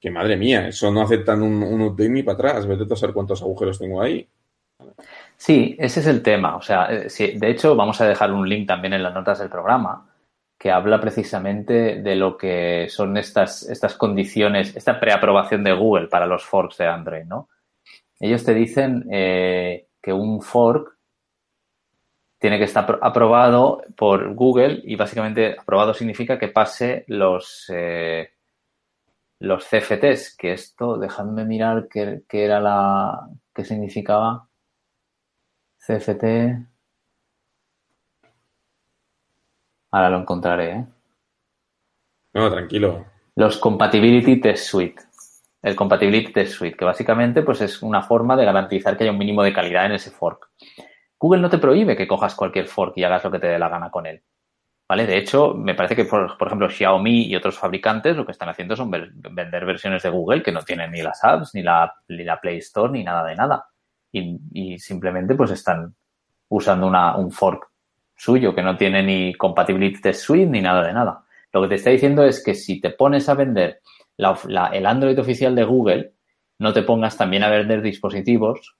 que 0.00 0.10
madre 0.10 0.36
mía, 0.36 0.68
eso 0.68 0.90
no 0.90 1.00
aceptan 1.00 1.42
un, 1.42 1.62
un 1.62 1.80
update 1.80 2.10
ni 2.10 2.22
para 2.22 2.34
atrás. 2.34 2.66
Vete 2.66 2.92
a 2.92 2.96
saber 2.96 3.14
cuántos 3.14 3.40
agujeros 3.40 3.78
tengo 3.78 4.02
ahí. 4.02 4.28
Sí, 5.36 5.76
ese 5.78 6.00
es 6.00 6.06
el 6.06 6.22
tema. 6.22 6.56
O 6.56 6.62
sea, 6.62 6.88
eh, 6.90 7.08
de 7.36 7.50
hecho, 7.50 7.74
vamos 7.74 8.00
a 8.00 8.06
dejar 8.06 8.32
un 8.32 8.48
link 8.48 8.66
también 8.66 8.92
en 8.92 9.02
las 9.02 9.14
notas 9.14 9.38
del 9.38 9.48
programa 9.48 10.10
que 10.58 10.70
habla 10.70 11.00
precisamente 11.00 12.00
de 12.02 12.16
lo 12.16 12.38
que 12.38 12.86
son 12.88 13.16
estas, 13.16 13.64
estas 13.68 13.96
condiciones, 13.96 14.74
esta 14.76 14.98
preaprobación 14.98 15.62
de 15.64 15.74
Google 15.74 16.08
para 16.08 16.26
los 16.26 16.44
forks 16.44 16.78
de 16.78 16.86
Android, 16.86 17.24
¿no? 17.24 17.48
Ellos 18.18 18.44
te 18.44 18.54
dicen 18.54 19.04
eh, 19.10 19.88
que 20.00 20.12
un 20.12 20.40
fork 20.40 20.96
tiene 22.44 22.58
que 22.58 22.64
estar 22.64 22.98
aprobado 23.00 23.82
por 23.96 24.34
Google 24.34 24.82
y 24.84 24.96
básicamente 24.96 25.56
aprobado 25.58 25.94
significa 25.94 26.38
que 26.38 26.48
pase 26.48 27.06
los, 27.08 27.72
eh, 27.72 28.34
los 29.38 29.64
CFTs, 29.64 30.36
que 30.36 30.52
esto, 30.52 30.98
dejadme 30.98 31.46
mirar 31.46 31.88
qué, 31.88 32.22
era 32.30 32.60
la, 32.60 33.30
qué 33.54 33.64
significaba. 33.64 34.46
CFT. 35.78 36.24
Ahora 39.92 40.10
lo 40.10 40.18
encontraré, 40.18 40.70
¿eh? 40.70 40.86
No, 42.34 42.50
tranquilo. 42.52 43.06
Los 43.36 43.56
Compatibility 43.56 44.38
Test 44.38 44.66
Suite. 44.66 45.02
El 45.62 45.74
Compatibility 45.74 46.30
Test 46.30 46.52
Suite, 46.52 46.76
que 46.76 46.84
básicamente 46.84 47.42
pues, 47.42 47.62
es 47.62 47.80
una 47.80 48.02
forma 48.02 48.36
de 48.36 48.44
garantizar 48.44 48.98
que 48.98 49.04
haya 49.04 49.12
un 49.12 49.18
mínimo 49.18 49.42
de 49.42 49.54
calidad 49.54 49.86
en 49.86 49.92
ese 49.92 50.10
fork. 50.10 50.50
Google 51.24 51.40
no 51.40 51.48
te 51.48 51.56
prohíbe 51.56 51.96
que 51.96 52.06
cojas 52.06 52.34
cualquier 52.34 52.66
fork 52.66 52.98
y 52.98 53.02
hagas 53.02 53.24
lo 53.24 53.30
que 53.30 53.38
te 53.38 53.46
dé 53.46 53.58
la 53.58 53.70
gana 53.70 53.90
con 53.90 54.04
él. 54.04 54.22
¿Vale? 54.86 55.06
De 55.06 55.16
hecho, 55.16 55.54
me 55.54 55.74
parece 55.74 55.96
que, 55.96 56.04
por, 56.04 56.36
ejemplo, 56.38 56.68
Xiaomi 56.68 57.22
y 57.22 57.34
otros 57.34 57.58
fabricantes 57.58 58.14
lo 58.14 58.26
que 58.26 58.32
están 58.32 58.50
haciendo 58.50 58.76
son 58.76 58.90
vender 58.90 59.64
versiones 59.64 60.02
de 60.02 60.10
Google 60.10 60.42
que 60.42 60.52
no 60.52 60.60
tienen 60.60 60.90
ni 60.90 61.00
las 61.00 61.24
apps, 61.24 61.54
ni 61.54 61.62
la, 61.62 61.94
Play 62.42 62.58
Store, 62.58 62.92
ni 62.92 63.02
nada 63.02 63.24
de 63.24 63.36
nada. 63.36 63.64
Y, 64.12 64.78
simplemente 64.78 65.34
pues 65.34 65.52
están 65.52 65.94
usando 66.50 66.88
un 66.88 67.32
fork 67.32 67.70
suyo 68.14 68.54
que 68.54 68.62
no 68.62 68.76
tiene 68.76 69.02
ni 69.02 69.32
compatibility 69.32 70.02
test 70.02 70.26
suite 70.26 70.50
ni 70.50 70.60
nada 70.60 70.86
de 70.86 70.92
nada. 70.92 71.24
Lo 71.54 71.62
que 71.62 71.68
te 71.68 71.76
está 71.76 71.88
diciendo 71.88 72.22
es 72.22 72.44
que 72.44 72.52
si 72.52 72.82
te 72.82 72.90
pones 72.90 73.30
a 73.30 73.34
vender 73.34 73.80
el 74.18 74.86
Android 74.86 75.18
oficial 75.18 75.54
de 75.54 75.64
Google, 75.64 76.12
no 76.58 76.74
te 76.74 76.82
pongas 76.82 77.16
también 77.16 77.44
a 77.44 77.48
vender 77.48 77.80
dispositivos 77.80 78.76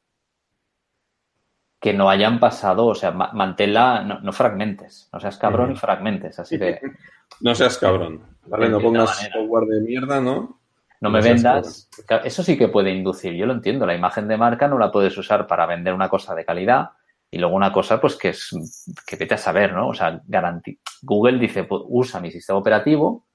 que 1.85 1.93
no 1.93 2.09
hayan 2.09 2.41
pasado, 2.41 2.87
o 2.87 2.95
sea, 2.95 3.11
manténla, 3.11 4.21
no, 4.23 4.33
fragmentes, 4.33 5.11
no 5.13 5.21
seas 5.21 5.37
cabrón 5.37 5.73
y 5.73 5.77
fragmentes, 5.77 6.39
así 6.39 6.59
que... 6.59 6.81
no 7.43 7.55
seas 7.55 7.77
cabrón, 7.77 8.23
¿vale? 8.47 8.71
No 8.71 8.81
pongas 8.81 9.19
software 9.31 9.67
de 9.67 9.81
mierda, 9.83 10.19
¿no? 10.19 10.63
No 11.03 11.11
me 11.11 11.21
vendas, 11.21 11.91
eso 12.25 12.43
sí 12.43 12.57
que 12.57 12.69
puede 12.69 12.91
inducir, 12.91 13.35
yo 13.35 13.45
lo 13.45 13.53
entiendo, 13.53 13.85
la 13.85 13.95
imagen 13.95 14.27
de 14.29 14.39
marca 14.39 14.67
no 14.67 14.79
la 14.79 14.91
puedes 14.91 15.15
usar 15.19 15.47
para 15.47 15.67
vender 15.67 15.93
una 15.93 16.09
cosa 16.09 16.35
de 16.35 16.47
calidad 16.47 16.93
y 17.31 17.37
luego 17.37 17.55
una 17.55 17.71
cosa 17.71 18.01
pues 18.01 18.17
que 18.17 18.31
es, 18.31 18.49
que 19.07 19.17
vete 19.17 19.35
a 19.35 19.37
saber, 19.37 19.75
¿no? 19.75 19.89
O 19.89 19.95
sea, 19.95 20.23
Google 21.03 21.39
dice, 21.39 21.65
pues, 21.65 21.83
usa 21.85 22.19
mi 22.19 22.31
sistema 22.31 22.61
operativo 22.61 23.27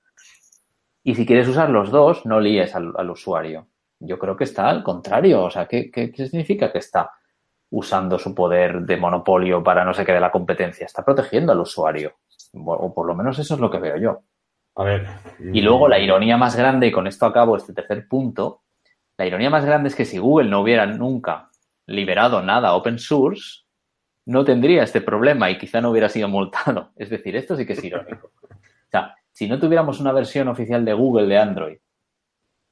y 1.03 1.13
si 1.13 1.23
quieres 1.23 1.47
usar 1.47 1.69
los 1.69 1.91
dos, 1.91 2.25
no 2.25 2.39
líes 2.39 2.73
al, 2.73 2.93
al 2.97 3.11
usuario. 3.11 3.67
Yo 3.99 4.17
creo 4.17 4.35
que 4.35 4.45
está 4.45 4.69
al 4.69 4.81
contrario, 4.81 5.43
o 5.43 5.51
sea, 5.51 5.67
¿qué, 5.67 5.91
qué, 5.91 6.11
qué 6.11 6.25
significa 6.25 6.71
que 6.71 6.79
está? 6.79 7.11
Usando 7.71 8.17
su 8.17 8.33
poder 8.33 8.81
de 8.81 8.97
monopolio 8.97 9.63
para 9.63 9.85
no 9.85 9.93
sé 9.93 10.05
qué 10.05 10.13
de 10.13 10.19
la 10.19 10.31
competencia. 10.31 10.85
Está 10.85 11.03
protegiendo 11.03 11.51
al 11.51 11.59
usuario. 11.59 12.15
O 12.53 12.93
por 12.93 13.05
lo 13.05 13.15
menos 13.15 13.37
eso 13.37 13.53
es 13.53 13.59
lo 13.59 13.69
que 13.69 13.79
veo 13.79 13.97
yo. 13.97 14.21
A 14.75 14.83
ver. 14.83 15.07
Y 15.39 15.61
luego 15.61 15.87
la 15.87 15.99
ironía 15.99 16.37
más 16.37 16.55
grande, 16.55 16.87
y 16.87 16.91
con 16.91 17.05
esto 17.05 17.25
acabo 17.25 17.57
este 17.57 17.73
tercer 17.73 18.07
punto, 18.07 18.63
la 19.17 19.25
ironía 19.25 19.49
más 19.49 19.65
grande 19.65 19.89
es 19.89 19.95
que 19.95 20.05
si 20.05 20.17
Google 20.17 20.49
no 20.49 20.61
hubiera 20.61 20.85
nunca 20.85 21.49
liberado 21.85 22.41
nada 22.41 22.73
open 22.73 22.97
source, 22.97 23.65
no 24.25 24.45
tendría 24.45 24.83
este 24.83 25.01
problema 25.01 25.49
y 25.49 25.57
quizá 25.57 25.81
no 25.81 25.91
hubiera 25.91 26.09
sido 26.09 26.27
multado. 26.27 26.91
Es 26.95 27.09
decir, 27.09 27.35
esto 27.35 27.55
sí 27.55 27.65
que 27.65 27.73
es 27.73 27.83
irónico. 27.83 28.31
O 28.43 28.89
sea, 28.89 29.15
si 29.31 29.47
no 29.47 29.59
tuviéramos 29.59 29.99
una 29.99 30.11
versión 30.11 30.47
oficial 30.47 30.85
de 30.85 30.93
Google 30.93 31.27
de 31.27 31.37
Android, 31.37 31.77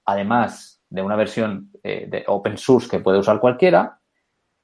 además 0.06 0.82
de 0.90 1.02
una 1.02 1.16
versión 1.16 1.72
eh, 1.84 2.08
de 2.08 2.24
open 2.28 2.58
source 2.58 2.90
que 2.90 3.00
puede 3.00 3.20
usar 3.20 3.40
cualquiera, 3.40 3.97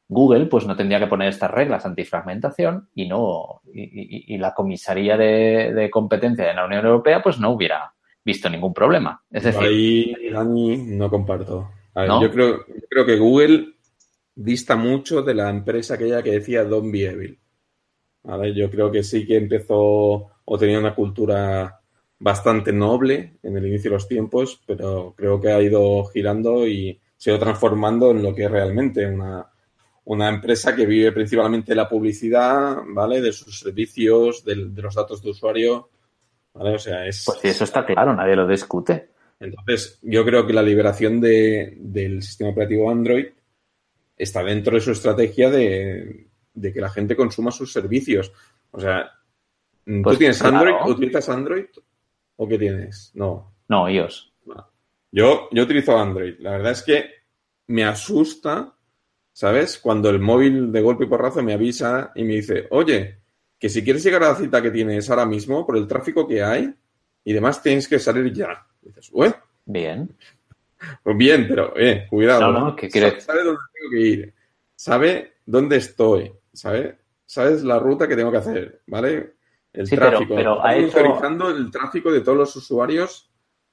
Google 0.08 0.46
pues 0.48 0.66
no 0.66 0.76
tendría 0.76 1.00
que 1.00 1.08
poner 1.08 1.30
estas 1.30 1.52
reglas 1.52 1.86
antifragmentación 1.86 2.90
y 2.94 3.08
no 3.08 3.62
y, 3.74 4.38
la 4.38 4.54
comisaría 4.54 5.18
de, 5.18 5.90
competencia 5.92 6.46
de 6.46 6.54
la 6.54 6.66
Unión 6.66 6.86
Europea 6.86 7.22
pues 7.22 7.40
no 7.40 7.52
hubiera 7.52 7.94
visto 8.24 8.50
ningún 8.50 8.74
problema. 8.74 9.22
Es 9.32 9.44
decir, 9.44 9.64
ahí 9.64 10.16
Dani 10.32 10.78
no 10.78 11.10
comparto. 11.10 11.70
yo 11.96 12.32
creo 12.32 12.66
creo 12.90 13.06
que 13.06 13.18
Google 13.18 13.74
dista 14.36 14.76
mucho 14.76 15.22
de 15.22 15.34
la 15.34 15.50
empresa 15.50 15.96
aquella 15.96 16.22
que 16.22 16.32
decía 16.32 16.64
Don't 16.64 16.92
be 16.92 17.06
evil. 17.06 17.40
yo 18.56 18.70
creo 18.70 18.92
que 18.92 19.04
sí 19.04 19.26
que 19.26 19.38
empezó 19.38 20.28
o 20.46 20.58
tenía 20.58 20.80
una 20.80 20.96
cultura 20.96 21.80
bastante 22.20 22.72
noble 22.72 23.38
en 23.44 23.58
el 23.58 23.68
inicio 23.68 23.92
de 23.92 23.98
los 23.98 24.08
tiempos, 24.08 24.62
pero 24.66 25.14
creo 25.16 25.42
que 25.42 25.52
ha 25.52 25.62
ido 25.62 26.06
girando 26.06 26.66
y 26.68 27.00
se 27.18 27.30
ha 27.30 27.34
ido 27.34 27.44
transformando 27.44 28.12
en 28.12 28.24
lo 28.24 28.34
que 28.34 28.46
es 28.46 28.52
realmente 28.52 29.06
una, 29.06 29.46
una 30.06 30.30
empresa 30.30 30.76
que 30.76 30.86
vive 30.86 31.12
principalmente 31.12 31.72
de 31.72 31.76
la 31.76 31.88
publicidad, 31.88 32.78
¿vale? 32.88 33.22
De 33.22 33.32
sus 33.32 33.60
servicios, 33.60 34.44
de, 34.44 34.56
los 34.56 34.96
datos 34.96 35.22
de 35.22 35.30
usuario, 35.30 35.90
¿vale? 36.54 36.76
O 36.76 36.80
sea, 36.80 37.06
es... 37.06 37.24
Pues 37.26 37.46
eso 37.46 37.64
está 37.64 37.86
claro, 37.86 38.14
nadie 38.14 38.36
lo 38.36 38.48
discute. 38.48 39.10
Entonces, 39.40 40.00
yo 40.02 40.24
creo 40.26 40.46
que 40.46 40.54
la 40.54 40.62
liberación 40.62 41.20
de, 41.22 41.74
del 41.78 42.22
sistema 42.22 42.52
operativo 42.52 42.90
Android 42.90 43.28
está 44.18 44.44
dentro 44.44 44.76
de 44.76 44.82
su 44.82 44.92
estrategia 44.92 45.50
de, 45.50 46.28
que 46.62 46.82
la 46.82 46.90
gente 46.90 47.16
consuma 47.16 47.52
sus 47.52 47.72
servicios. 47.72 48.32
O 48.72 48.80
sea, 48.80 49.12
¿tú 49.86 50.02
pues 50.02 50.18
tienes 50.18 50.42
Android? 50.42 50.76
¿Utilizas 50.86 51.30
Android? 51.30 51.66
¿O 52.36 52.48
qué 52.48 52.58
tienes? 52.58 53.12
No. 53.16 53.54
No, 53.68 53.90
iOS. 53.90 54.32
Yo, 55.12 55.48
yo 55.52 55.64
utilizo 55.64 55.98
Android. 55.98 56.36
La 56.40 56.52
verdad 56.52 56.72
es 56.72 56.82
que 56.82 57.06
me 57.68 57.84
asusta 57.84 58.74
¿sabes? 59.34 59.80
Cuando 59.80 60.10
el 60.10 60.20
móvil 60.20 60.72
de 60.72 60.82
golpe 60.82 61.04
y 61.04 61.08
porrazo 61.08 61.44
me 61.44 61.54
avisa 61.54 62.12
y 62.16 62.24
me 62.24 62.36
dice, 62.36 62.68
oye, 62.70 63.18
que 63.60 63.68
si 63.68 63.84
quieres 63.84 64.04
llegar 64.04 64.24
a 64.24 64.30
la 64.30 64.36
cita 64.36 64.62
que 64.62 64.72
tienes 64.72 65.10
ahora 65.10 65.26
mismo, 65.26 65.66
por 65.66 65.76
el 65.76 65.88
tráfico 65.88 66.28
que 66.28 66.44
hay 66.44 66.74
y 67.26 67.34
demás, 67.34 67.62
tienes 67.62 67.88
que 67.88 68.00
salir 68.00 68.32
ya. 68.32 68.66
dices, 68.82 69.10
uy. 69.12 69.34
Bien. 69.66 70.16
Pues 71.02 71.18
bien, 71.18 71.48
pero, 71.48 71.74
eh, 71.78 72.06
cuidado. 72.10 72.52
No, 72.52 72.60
no, 72.60 72.76
¿qué 72.76 72.90
quieres? 72.90 73.24
Sabe 73.24 73.44
dónde 73.44 73.62
tengo 73.74 73.90
que 73.92 74.00
ir. 74.00 74.34
Sabe 74.76 75.34
dónde 75.46 75.78
estoy. 75.78 76.32
¿Sabe? 76.52 76.98
Sabes 77.26 77.64
la 77.64 77.80
ruta 77.80 78.08
que 78.08 78.16
tengo 78.16 78.32
que 78.32 78.38
hacer, 78.38 78.82
¿vale? 78.88 79.34
El 79.72 79.90
tráfico. 79.90 80.36
Pero, 80.36 80.60
pero 80.62 80.62
ha 80.62 80.76
monitorizando 80.76 81.50
el 81.50 81.72
tráfico 81.72 82.12
de 82.12 82.22
todos 82.22 82.38
los 82.38 82.56
usuarios 82.56 83.32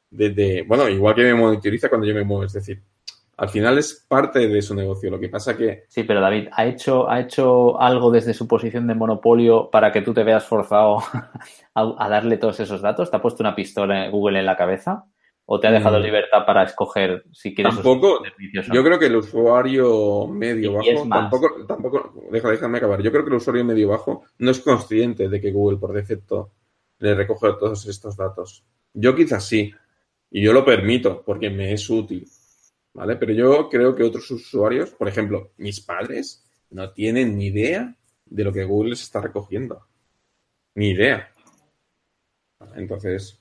desde, 0.09 0.63
bueno, 0.63 0.89
igual 0.89 1.15
que 1.15 1.23
me 1.23 1.35
monitoriza 1.35 1.89
cuando 1.89 2.07
yo 2.07 2.15
me 2.15 2.25
muevo, 2.25 2.45
es 2.45 2.53
decir, 2.53 2.83
al 3.41 3.49
final 3.49 3.79
es 3.79 4.05
parte 4.07 4.49
de 4.49 4.61
su 4.61 4.75
negocio. 4.75 5.11
Lo 5.11 5.19
que 5.19 5.31
pasa 5.31 5.57
que. 5.57 5.85
Sí, 5.89 6.05
pero 6.05 6.21
David, 6.21 6.49
¿ha 6.53 6.67
hecho, 6.67 7.09
¿ha 7.09 7.21
hecho 7.21 7.81
algo 7.81 8.11
desde 8.11 8.35
su 8.35 8.47
posición 8.47 8.87
de 8.87 8.95
monopolio 8.95 9.71
para 9.71 9.91
que 9.91 10.03
tú 10.03 10.13
te 10.13 10.25
veas 10.25 10.45
forzado 10.45 10.99
a, 11.75 12.09
darle 12.11 12.37
todos 12.37 12.61
esos 12.61 12.83
datos? 12.83 13.11
¿Te 13.11 13.17
ha 13.17 13.23
puesto 13.23 13.43
una 13.43 13.55
pistola 13.55 14.05
en 14.05 14.11
Google 14.13 14.41
en 14.41 14.45
la 14.45 14.59
cabeza? 14.59 15.07
¿O 15.47 15.59
te 15.59 15.69
ha 15.69 15.71
dejado 15.71 15.99
mm. 15.99 16.03
libertad 16.03 16.45
para 16.45 16.65
escoger 16.65 17.25
si 17.33 17.55
quieres 17.55 17.77
tampoco, 17.77 18.23
Yo 18.73 18.85
creo 18.85 18.99
que 18.99 19.07
el 19.07 19.17
usuario 19.17 20.27
medio 20.27 20.75
bajo, 20.75 21.09
tampoco, 21.09 21.67
tampoco, 21.67 22.13
déjame 22.31 22.77
acabar. 22.77 23.01
Yo 23.01 23.11
creo 23.11 23.25
que 23.25 23.31
el 23.31 23.37
usuario 23.37 23.65
medio 23.65 23.89
bajo 23.89 24.23
no 24.37 24.51
es 24.51 24.61
consciente 24.61 25.31
de 25.31 25.41
que 25.41 25.51
Google 25.51 25.79
por 25.79 25.95
defecto 25.95 26.51
le 26.99 27.15
recoge 27.15 27.55
todos 27.59 27.87
estos 27.87 28.19
datos. 28.19 28.67
Yo 28.93 29.17
quizás 29.17 29.47
sí, 29.47 29.73
y 30.31 30.43
yo 30.43 30.53
lo 30.53 30.63
permito 30.63 31.23
porque 31.25 31.49
me 31.49 31.73
es 31.73 31.89
útil, 31.89 32.29
¿vale? 32.95 33.17
Pero 33.17 33.33
yo 33.33 33.69
creo 33.69 33.95
que 33.95 34.03
otros 34.03 34.31
usuarios, 34.31 34.91
por 34.91 35.09
ejemplo, 35.09 35.53
mis 35.57 35.81
padres, 35.81 36.47
no 36.71 36.93
tienen 36.93 37.37
ni 37.37 37.47
idea 37.47 37.97
de 38.27 38.45
lo 38.45 38.53
que 38.53 38.65
Google 38.65 38.91
les 38.91 39.03
está 39.03 39.21
recogiendo. 39.21 39.87
Ni 40.75 40.91
idea. 40.91 41.29
Entonces, 42.77 43.41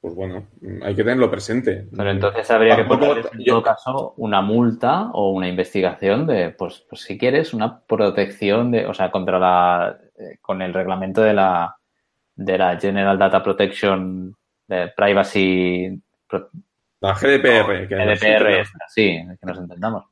pues 0.00 0.14
bueno, 0.14 0.46
hay 0.82 0.94
que 0.94 1.04
tenerlo 1.04 1.30
presente. 1.30 1.86
Pero 1.94 2.10
entonces 2.10 2.50
habría 2.50 2.76
que 2.76 2.84
poner 2.84 3.28
en 3.32 3.44
todo 3.44 3.62
caso 3.62 4.14
una 4.16 4.40
multa 4.40 5.10
o 5.12 5.32
una 5.32 5.48
investigación 5.48 6.26
de, 6.26 6.50
pues, 6.50 6.86
pues, 6.88 7.02
si 7.02 7.18
quieres, 7.18 7.52
una 7.52 7.80
protección 7.82 8.70
de, 8.70 8.86
o 8.86 8.94
sea, 8.94 9.10
contra 9.10 9.38
la, 9.38 9.98
eh, 10.18 10.38
con 10.40 10.62
el 10.62 10.72
reglamento 10.72 11.20
de 11.20 11.34
la, 11.34 11.76
de 12.34 12.56
la 12.56 12.80
General 12.80 13.18
Data 13.18 13.42
Protection 13.42 14.34
de 14.66 14.88
Privacy. 14.96 16.02
La 17.00 17.14
GDPR. 17.14 17.88
que 17.88 17.96
GDPR, 17.96 18.66
sí, 18.88 19.20
que 19.40 19.46
nos 19.46 19.58
entendamos. 19.58 20.04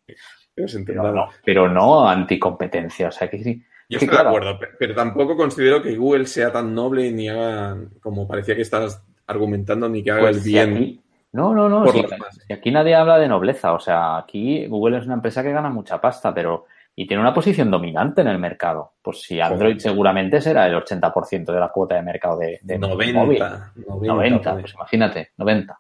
Pero 0.55 1.13
no, 1.13 1.29
pero 1.45 1.69
no 1.69 2.09
anticompetencia, 2.09 3.09
o 3.09 3.13
sea 3.13 3.29
que 3.29 3.43
sí. 3.43 3.63
Yo 3.89 3.99
estoy 3.99 4.17
de 4.17 4.23
acuerdo, 4.23 4.59
pero 4.79 4.95
tampoco 4.95 5.37
considero 5.37 5.81
que 5.83 5.97
Google 5.97 6.27
sea 6.27 6.53
tan 6.53 6.75
noble 6.75 7.11
ni 7.11 7.29
haga, 7.29 7.77
como 8.01 8.29
parecía 8.29 8.55
que 8.55 8.63
estás 8.63 9.03
argumentando, 9.27 9.89
ni 9.89 10.03
que 10.03 10.11
haga 10.11 10.23
pues 10.23 10.39
el 10.39 10.43
bien. 10.43 11.01
no, 11.33 11.55
no, 11.55 11.69
no. 11.69 11.87
Si, 11.91 12.05
aquí 12.53 12.71
nadie 12.71 12.95
habla 12.95 13.19
de 13.19 13.29
nobleza. 13.29 13.73
O 13.73 13.81
sea, 13.81 14.19
aquí 14.19 14.67
Google 14.67 14.99
es 14.99 15.07
una 15.07 15.15
empresa 15.15 15.43
que 15.43 15.53
gana 15.53 15.71
mucha 15.71 16.01
pasta, 16.01 16.35
pero. 16.35 16.67
Y 16.95 17.07
tiene 17.07 17.23
una 17.23 17.33
posición 17.33 17.71
dominante 17.71 18.23
en 18.23 18.27
el 18.27 18.41
mercado. 18.41 18.95
Pues 19.01 19.23
si 19.23 19.41
Android 19.41 19.79
seguramente 19.79 20.41
será 20.41 20.67
el 20.67 20.75
80% 20.75 21.45
de 21.45 21.61
la 21.61 21.69
cuota 21.69 21.95
de 21.95 22.03
mercado 22.03 22.41
de, 22.41 22.59
de 22.61 22.77
90, 22.77 23.21
móvil. 23.21 24.09
90, 24.09 24.53
pues 24.59 24.75
imagínate, 24.75 25.31
90. 25.37 25.79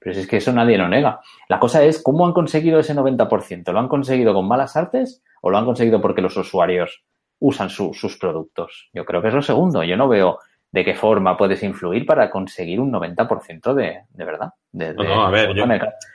Pero 0.00 0.14
si 0.14 0.22
es 0.22 0.26
que 0.26 0.38
eso 0.38 0.52
nadie 0.52 0.78
lo 0.78 0.88
nega. 0.88 1.20
La 1.48 1.60
cosa 1.60 1.84
es 1.84 2.02
cómo 2.02 2.26
han 2.26 2.32
conseguido 2.32 2.80
ese 2.80 2.94
90%. 2.94 3.70
¿Lo 3.70 3.78
han 3.78 3.88
conseguido 3.88 4.32
con 4.32 4.48
malas 4.48 4.74
artes 4.74 5.22
o 5.42 5.50
lo 5.50 5.58
han 5.58 5.66
conseguido 5.66 6.00
porque 6.00 6.22
los 6.22 6.36
usuarios 6.36 7.04
usan 7.38 7.68
sus 7.68 8.18
productos? 8.18 8.88
Yo 8.94 9.04
creo 9.04 9.20
que 9.20 9.28
es 9.28 9.34
lo 9.34 9.42
segundo. 9.42 9.84
Yo 9.84 9.96
no 9.96 10.08
veo 10.08 10.38
de 10.72 10.84
qué 10.84 10.94
forma 10.94 11.36
puedes 11.36 11.62
influir 11.62 12.06
para 12.06 12.30
conseguir 12.30 12.80
un 12.80 12.92
90% 12.92 13.74
de, 13.74 14.02
de 14.08 14.24
verdad. 14.24 14.54
De, 14.72 14.94
no, 14.94 15.26
a 15.26 15.30
ver, 15.30 15.50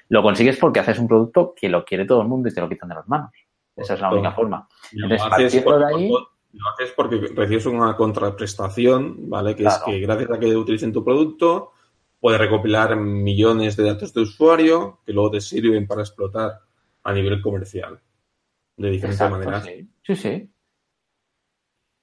Lo 0.09 0.23
consigues 0.23 0.57
porque 0.57 0.79
haces 0.79 0.97
un 0.97 1.07
producto 1.07 1.53
que 1.55 1.69
lo 1.69 1.85
quiere 1.85 2.05
todo 2.05 2.21
el 2.21 2.27
mundo 2.27 2.49
y 2.49 2.53
te 2.53 2.61
lo 2.61 2.69
quitan 2.69 2.89
de 2.89 2.95
las 2.95 3.07
manos. 3.07 3.31
Esa 3.75 3.95
es 3.95 4.01
la 4.01 4.11
única 4.11 4.31
forma. 4.31 4.67
Entonces, 4.91 5.21
partiendo 5.21 5.79
de 5.79 5.85
ahí... 5.85 6.11
Lo 6.57 6.69
haces 6.69 6.93
porque 6.95 7.17
recibes 7.35 7.65
una 7.65 7.97
contraprestación, 7.97 9.29
¿vale? 9.29 9.57
Que 9.57 9.65
es 9.65 9.77
que 9.85 9.99
gracias 9.99 10.31
a 10.31 10.39
que 10.39 10.55
utilicen 10.55 10.93
tu 10.93 11.03
producto, 11.03 11.73
puedes 12.19 12.39
recopilar 12.39 12.95
millones 12.95 13.75
de 13.75 13.83
datos 13.83 14.13
de 14.13 14.21
usuario 14.21 14.99
que 15.05 15.13
luego 15.13 15.31
te 15.31 15.41
sirven 15.41 15.87
para 15.87 16.01
explotar 16.01 16.59
a 17.03 17.13
nivel 17.13 17.41
comercial 17.41 17.99
de 18.77 18.89
diferentes 18.89 19.29
maneras. 19.29 19.65
sí, 20.01 20.15
sí. 20.15 20.51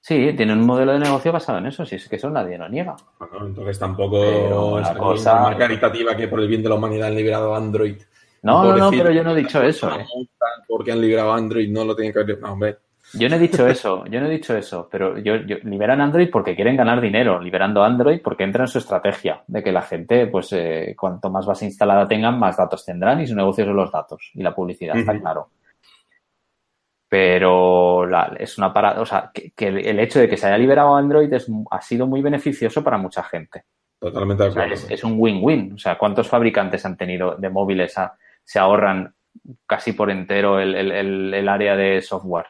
Sí, 0.05 0.33
tienen 0.35 0.59
un 0.59 0.65
modelo 0.65 0.91
de 0.91 0.99
negocio 0.99 1.31
basado 1.31 1.59
en 1.59 1.67
eso, 1.67 1.85
si 1.85 1.95
es 1.95 2.09
que 2.09 2.17
eso 2.17 2.29
nadie 2.29 2.57
lo 2.57 2.67
niega. 2.67 2.93
Bueno, 3.19 3.47
entonces 3.47 3.79
tampoco 3.79 4.77
es 4.77 4.89
cosa... 4.97 5.39
más 5.39 5.55
caritativa 5.55 6.13
que 6.13 6.27
por 6.27 6.41
el 6.41 6.49
bien 6.49 6.61
de 6.61 6.67
la 6.67 6.75
humanidad 6.75 7.07
han 7.07 7.15
liberado 7.15 7.55
Android. 7.55 8.01
No, 8.41 8.65
no, 8.65 8.77
no, 8.77 8.91
pero 8.91 9.11
yo 9.11 9.23
no 9.23 9.31
he 9.31 9.41
dicho 9.41 9.61
eso. 9.61 9.89
¿eh? 9.97 10.05
Porque 10.67 10.91
han 10.91 10.99
liberado 10.99 11.31
Android, 11.31 11.69
no 11.69 11.85
lo 11.85 11.95
tienen 11.95 12.11
que 12.11 12.19
haber. 12.19 12.37
No, 12.41 12.51
hombre. 12.51 12.79
Yo 13.13 13.29
no 13.29 13.35
he 13.35 13.39
dicho 13.39 13.67
eso, 13.67 14.05
yo 14.05 14.19
no 14.19 14.27
he 14.27 14.31
dicho 14.31 14.55
eso, 14.55 14.87
pero 14.91 15.17
yo, 15.19 15.35
liberan 15.63 16.01
Android 16.01 16.29
porque 16.31 16.55
quieren 16.55 16.75
ganar 16.75 16.99
dinero, 16.99 17.39
liberando 17.39 17.83
Android 17.83 18.21
porque 18.23 18.43
entra 18.43 18.63
en 18.63 18.67
su 18.67 18.79
estrategia 18.79 19.43
de 19.47 19.61
que 19.61 19.71
la 19.71 19.83
gente, 19.83 20.27
pues, 20.27 20.51
eh, 20.53 20.95
cuanto 20.97 21.29
más 21.29 21.45
base 21.45 21.65
instalada 21.65 22.07
tengan, 22.07 22.39
más 22.39 22.57
datos 22.57 22.85
tendrán 22.85 23.21
y 23.21 23.27
su 23.27 23.35
negocio 23.35 23.65
son 23.65 23.75
los 23.75 23.91
datos 23.91 24.31
y 24.33 24.41
la 24.41 24.55
publicidad, 24.55 24.97
está 24.97 25.19
claro 25.19 25.49
pero 27.13 28.07
es 28.39 28.57
una 28.57 28.73
parada, 28.73 28.99
o 28.99 29.05
sea, 29.05 29.29
que, 29.31 29.67
el 29.67 29.99
hecho 29.99 30.19
de 30.19 30.27
que 30.27 30.35
se 30.35 30.47
haya 30.47 30.57
liberado 30.57 30.95
Android 30.95 31.31
es, 31.31 31.47
ha 31.69 31.79
sido 31.79 32.07
muy 32.07 32.23
beneficioso 32.23 32.83
para 32.83 32.97
mucha 32.97 33.21
gente. 33.21 33.65
Totalmente 33.99 34.41
de 34.41 34.49
acuerdo. 34.49 34.73
es, 34.89 35.03
un 35.03 35.13
win-win. 35.19 35.73
O 35.73 35.77
sea, 35.77 35.95
¿cuántos 35.95 36.27
fabricantes 36.27 36.83
han 36.87 36.97
tenido 36.97 37.35
de 37.35 37.51
móviles 37.51 37.93
se 38.43 38.57
ahorran 38.57 39.13
casi 39.67 39.93
por 39.93 40.09
entero 40.09 40.59
el, 40.59 41.47
área 41.47 41.75
de 41.75 42.01
software? 42.01 42.47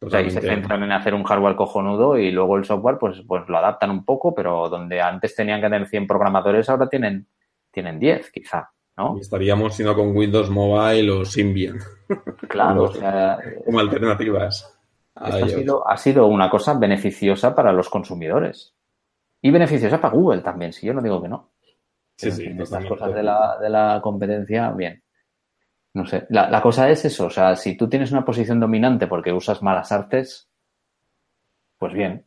O 0.00 0.08
sea, 0.08 0.20
y 0.20 0.30
se 0.30 0.40
centran 0.40 0.82
en 0.84 0.92
hacer 0.92 1.12
un 1.12 1.24
hardware 1.24 1.56
cojonudo 1.56 2.16
y 2.16 2.30
luego 2.30 2.56
el 2.56 2.64
software 2.64 2.98
pues, 2.98 3.20
pues 3.26 3.48
lo 3.48 3.58
adaptan 3.58 3.90
un 3.90 4.04
poco, 4.04 4.32
pero 4.32 4.68
donde 4.68 5.00
antes 5.00 5.34
tenían 5.34 5.60
que 5.60 5.66
tener 5.66 5.88
100 5.88 6.06
programadores, 6.06 6.68
ahora 6.68 6.88
tienen, 6.88 7.26
tienen 7.72 7.98
10 7.98 8.30
quizá. 8.30 8.70
¿no? 8.96 9.16
estaríamos 9.20 9.76
sino 9.76 9.94
con 9.94 10.14
Windows 10.14 10.50
Mobile 10.50 11.10
o 11.10 11.24
Symbian. 11.24 11.78
Claro, 12.48 12.84
o 12.84 12.92
sea, 12.92 13.38
como 13.64 13.78
alternativas. 13.80 14.78
ha 15.14 15.46
sido, 15.46 15.86
ha 15.86 15.96
sido 15.98 16.26
una 16.26 16.48
cosa 16.48 16.72
beneficiosa 16.74 17.54
para 17.54 17.72
los 17.72 17.90
consumidores. 17.90 18.74
Y 19.42 19.50
beneficiosa 19.50 20.00
para 20.00 20.14
Google 20.14 20.40
también, 20.40 20.72
si 20.72 20.86
yo 20.86 20.94
no 20.94 21.02
digo 21.02 21.20
que 21.20 21.28
no. 21.28 21.50
Sí, 22.16 22.30
sí. 22.30 22.56
Estas 22.58 22.86
cosas 22.86 23.14
de 23.14 23.22
la, 23.22 23.58
de 23.60 23.68
la 23.68 24.00
competencia, 24.02 24.70
bien. 24.70 25.02
No 25.98 26.06
sé. 26.06 26.26
La, 26.30 26.48
la, 26.48 26.62
cosa 26.62 26.88
es 26.88 27.04
eso. 27.04 27.26
O 27.26 27.30
sea, 27.30 27.56
si 27.56 27.76
tú 27.76 27.88
tienes 27.88 28.12
una 28.12 28.24
posición 28.24 28.60
dominante 28.60 29.08
porque 29.08 29.32
usas 29.32 29.64
malas 29.64 29.90
artes, 29.90 30.48
pues 31.76 31.92
bien. 31.92 32.24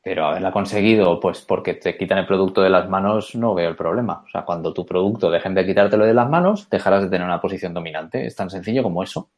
Pero 0.00 0.26
haberla 0.26 0.52
conseguido, 0.52 1.18
pues 1.18 1.40
porque 1.40 1.74
te 1.74 1.96
quitan 1.96 2.18
el 2.18 2.26
producto 2.26 2.62
de 2.62 2.70
las 2.70 2.88
manos, 2.88 3.34
no 3.34 3.52
veo 3.52 3.68
el 3.68 3.74
problema. 3.74 4.22
O 4.24 4.28
sea, 4.28 4.44
cuando 4.44 4.72
tu 4.72 4.86
producto 4.86 5.28
dejen 5.28 5.54
de 5.54 5.66
quitártelo 5.66 6.06
de 6.06 6.14
las 6.14 6.30
manos, 6.30 6.70
dejarás 6.70 7.02
de 7.02 7.10
tener 7.10 7.26
una 7.26 7.40
posición 7.40 7.74
dominante. 7.74 8.24
Es 8.24 8.36
tan 8.36 8.48
sencillo 8.48 8.84
como 8.84 9.02
eso. 9.02 9.30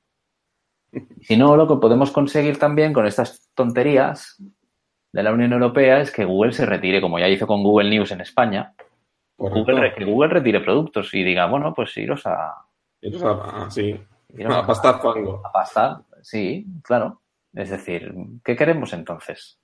Si 1.22 1.38
no, 1.38 1.56
lo 1.56 1.66
que 1.66 1.76
podemos 1.76 2.10
conseguir 2.10 2.58
también 2.58 2.92
con 2.92 3.06
estas 3.06 3.50
tonterías 3.54 4.36
de 5.12 5.22
la 5.22 5.32
Unión 5.32 5.54
Europea 5.54 6.00
es 6.00 6.10
que 6.10 6.26
Google 6.26 6.52
se 6.52 6.66
retire, 6.66 7.00
como 7.00 7.18
ya 7.18 7.28
hizo 7.28 7.46
con 7.46 7.62
Google 7.62 7.88
News 7.88 8.10
en 8.12 8.20
España. 8.20 8.74
Google, 9.38 9.94
que 9.94 10.04
Google 10.04 10.28
retire 10.28 10.60
productos 10.60 11.12
y 11.14 11.24
diga, 11.24 11.46
bueno, 11.46 11.72
pues 11.74 11.96
iros 11.96 12.26
a. 12.26 12.66
A, 13.22 13.70
sí. 13.70 13.98
a 14.46 14.66
pastar 14.66 15.00
fango. 15.00 15.42
A 15.44 15.52
pastar, 15.52 16.04
sí, 16.22 16.66
claro. 16.82 17.20
Es 17.52 17.70
decir, 17.70 18.12
¿qué 18.44 18.56
queremos 18.56 18.92
entonces? 18.92 19.58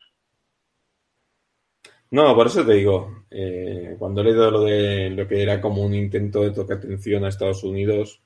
No, 2.10 2.34
por 2.34 2.48
eso 2.48 2.64
te 2.66 2.74
digo, 2.74 3.24
eh, 3.30 3.94
cuando 3.98 4.20
he 4.20 4.24
leído 4.24 4.50
lo 4.50 4.64
de 4.64 5.10
lo 5.10 5.28
que 5.28 5.42
era 5.42 5.60
como 5.60 5.84
un 5.84 5.94
intento 5.94 6.42
de 6.42 6.50
tocar 6.50 6.78
atención 6.78 7.24
a 7.24 7.28
Estados 7.28 7.62
Unidos 7.62 8.20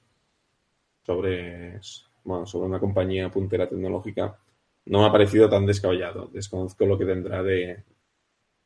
sobre, 1.05 1.81
bueno, 2.25 2.47
sobre 2.47 2.69
una 2.69 2.81
compañía 2.81 3.31
puntera 3.31 3.69
tecnológica, 3.69 4.39
no 4.87 5.01
me 5.01 5.07
ha 5.07 5.13
parecido 5.13 5.49
tan 5.51 5.67
descabellado. 5.67 6.29
Desconozco 6.29 6.87
lo 6.87 6.99
que 6.99 7.05
tendrá 7.05 7.43
de, 7.43 7.85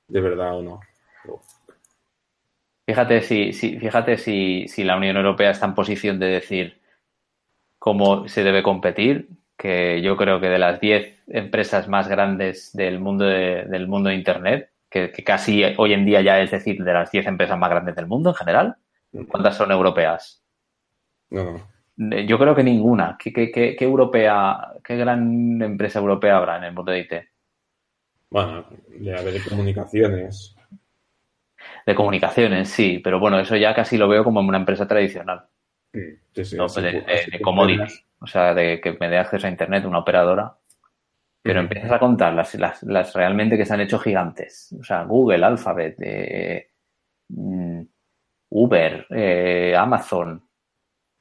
de 0.07 0.21
verdad 0.21 0.59
o 0.59 0.63
no. 0.63 0.81
Fíjate 2.89 3.21
si, 3.21 3.53
si, 3.53 3.79
fíjate 3.79 4.17
si, 4.17 4.67
si 4.67 4.83
la 4.83 4.97
Unión 4.97 5.19
Europea 5.19 5.51
está 5.51 5.67
en 5.67 5.75
posición 5.75 6.19
de 6.19 6.25
decir 6.25 6.81
cómo 7.79 8.27
se 8.29 8.43
debe 8.43 8.63
competir, 8.63 9.29
que 9.59 10.01
yo 10.01 10.17
creo 10.17 10.41
que 10.41 10.49
de 10.49 10.59
las 10.59 10.81
10 10.81 11.25
empresas 11.27 11.87
más 11.87 12.09
grandes 12.09 12.73
del 12.73 12.99
mundo 12.99 13.27
del 13.27 13.89
mundo 13.89 14.09
de 14.09 14.15
Internet, 14.15 14.71
que, 14.89 15.13
casi 15.23 15.65
hoy 15.77 15.93
en 15.93 16.07
día 16.07 16.23
ya 16.23 16.41
es 16.41 16.51
decir, 16.51 16.83
de 16.83 16.95
las 16.95 17.11
10 17.11 17.27
empresas 17.27 17.59
más 17.59 17.69
grandes 17.69 17.95
del 17.95 18.07
mundo 18.07 18.31
en 18.31 18.37
general, 18.37 18.77
¿cuántas 19.29 19.59
son 19.59 19.71
europeas? 19.71 20.43
No. 21.29 21.61
Yo 21.95 22.39
creo 22.39 22.55
que 22.55 22.65
ninguna. 22.65 23.19
¿Qué, 23.23 23.35
qué, 23.35 23.77
europea, 23.81 24.73
qué 24.83 24.97
gran 24.97 25.61
empresa 25.61 25.99
europea 25.99 26.39
habrá 26.39 26.57
en 26.57 26.65
el 26.65 26.73
mundo 26.73 26.93
de 26.93 27.01
IT? 27.01 27.13
Bueno, 28.31 28.65
de 28.99 29.43
comunicaciones. 29.47 30.58
De 31.89 31.95
comunicaciones, 31.95 32.69
sí, 32.69 33.01
pero 33.03 33.19
bueno, 33.19 33.41
eso 33.41 33.57
ya 33.57 33.75
casi 33.75 33.97
lo 33.97 34.09
veo 34.09 34.23
como 34.23 34.41
una 34.41 34.59
empresa 34.59 34.87
tradicional. 34.87 35.47
Sí, 35.91 36.45
sí, 36.45 36.57
de, 36.83 37.41
commodity, 37.41 37.91
o 38.21 38.27
sea, 38.27 38.53
de 38.53 38.79
que 38.79 38.99
me 39.01 39.09
dé 39.09 39.17
acceso 39.17 39.47
a 39.47 39.51
Internet, 39.51 39.87
una 39.87 40.01
operadora. 40.01 40.55
Pero 41.41 41.61
empiezas 41.61 41.91
a 41.91 41.99
contar 41.99 42.35
las, 42.35 42.83
las, 42.83 43.15
realmente 43.15 43.57
que 43.57 43.65
se 43.65 43.73
han 43.73 43.81
hecho 43.81 43.99
gigantes. 43.99 44.77
O 44.79 44.85
sea, 44.85 45.05
Google, 45.05 45.43
Alphabet, 45.43 45.97
eh, 46.01 46.73
mm, 47.31 47.81
Uber, 48.51 49.07
eh, 49.09 49.75
Amazon. 49.75 50.47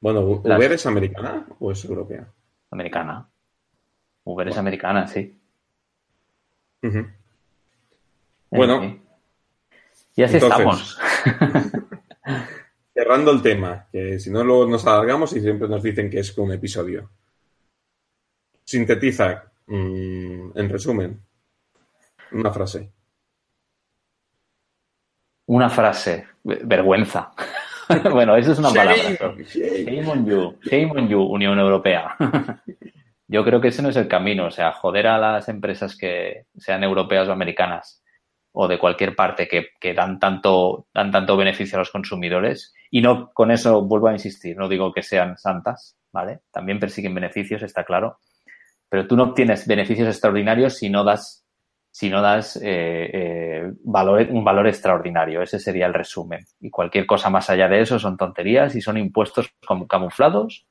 Bueno, 0.00 0.20
¿Uber 0.20 0.72
es 0.72 0.84
americana 0.84 1.46
o 1.60 1.72
es 1.72 1.82
europea? 1.86 2.28
Americana. 2.70 3.26
Uber 4.24 4.48
es 4.48 4.58
americana, 4.58 5.06
sí. 5.06 5.34
Bueno. 8.50 9.07
Y 10.18 10.24
así 10.24 10.36
estamos. 10.38 10.98
cerrando 12.92 13.30
el 13.30 13.40
tema, 13.40 13.86
que 13.92 14.18
si 14.18 14.30
no 14.30 14.42
luego 14.42 14.66
nos 14.66 14.84
alargamos 14.84 15.32
y 15.36 15.40
siempre 15.40 15.68
nos 15.68 15.80
dicen 15.80 16.10
que 16.10 16.18
es 16.18 16.36
un 16.36 16.50
episodio. 16.50 17.08
Sintetiza, 18.64 19.44
mm, 19.68 20.58
en 20.58 20.68
resumen, 20.68 21.22
una 22.32 22.50
frase. 22.52 22.90
Una 25.46 25.70
frase. 25.70 26.26
Vergüenza. 26.42 27.30
bueno, 28.10 28.34
eso 28.36 28.50
es 28.50 28.58
una 28.58 28.70
palabra. 28.70 28.96
Shame 28.96 30.04
on 30.08 30.26
you. 30.26 30.58
Shame 30.64 30.90
on 30.90 31.08
you, 31.08 31.22
Unión 31.22 31.60
Europea. 31.60 32.16
Yo 33.28 33.44
creo 33.44 33.60
que 33.60 33.68
ese 33.68 33.82
no 33.82 33.90
es 33.90 33.96
el 33.96 34.08
camino. 34.08 34.46
O 34.46 34.50
sea, 34.50 34.72
joder 34.72 35.06
a 35.06 35.18
las 35.18 35.48
empresas 35.48 35.96
que 35.96 36.46
sean 36.56 36.82
europeas 36.82 37.28
o 37.28 37.32
americanas 37.32 38.02
o 38.60 38.66
de 38.66 38.76
cualquier 38.76 39.14
parte 39.14 39.46
que, 39.46 39.94
dan, 39.94 40.18
tanto, 40.18 40.88
dan 40.92 41.12
tanto 41.12 41.36
beneficio 41.36 41.76
a 41.76 41.78
los 41.78 41.92
consumidores. 41.92 42.74
Y 42.90 43.00
no, 43.00 43.30
con 43.32 43.52
eso 43.52 43.82
vuelvo 43.82 44.08
a 44.08 44.12
insistir, 44.12 44.56
no 44.56 44.68
digo 44.68 44.92
que 44.92 45.04
sean 45.04 45.38
santas, 45.38 45.96
¿vale? 46.10 46.40
También 46.50 46.80
persiguen 46.80 47.14
beneficios, 47.14 47.62
está 47.62 47.84
claro. 47.84 48.18
Pero 48.88 49.06
tú 49.06 49.14
no 49.14 49.22
obtienes 49.22 49.64
beneficios 49.64 50.08
extraordinarios 50.08 50.74
si 50.74 50.90
no 50.90 51.04
das, 51.04 51.46
si 51.92 52.10
no 52.10 52.20
das 52.20 52.56
eh, 52.56 53.10
eh, 53.12 53.72
un 53.84 54.44
valor 54.44 54.66
extraordinario. 54.66 55.40
Ese 55.40 55.60
sería 55.60 55.86
el 55.86 55.94
resumen. 55.94 56.44
Y 56.58 56.68
cualquier 56.68 57.06
cosa 57.06 57.30
más 57.30 57.48
allá 57.50 57.68
de 57.68 57.82
eso 57.82 58.00
son 58.00 58.16
tonterías 58.16 58.74
y 58.74 58.80
son 58.80 58.96
impuestos 58.98 59.54
camuflados 59.88 60.66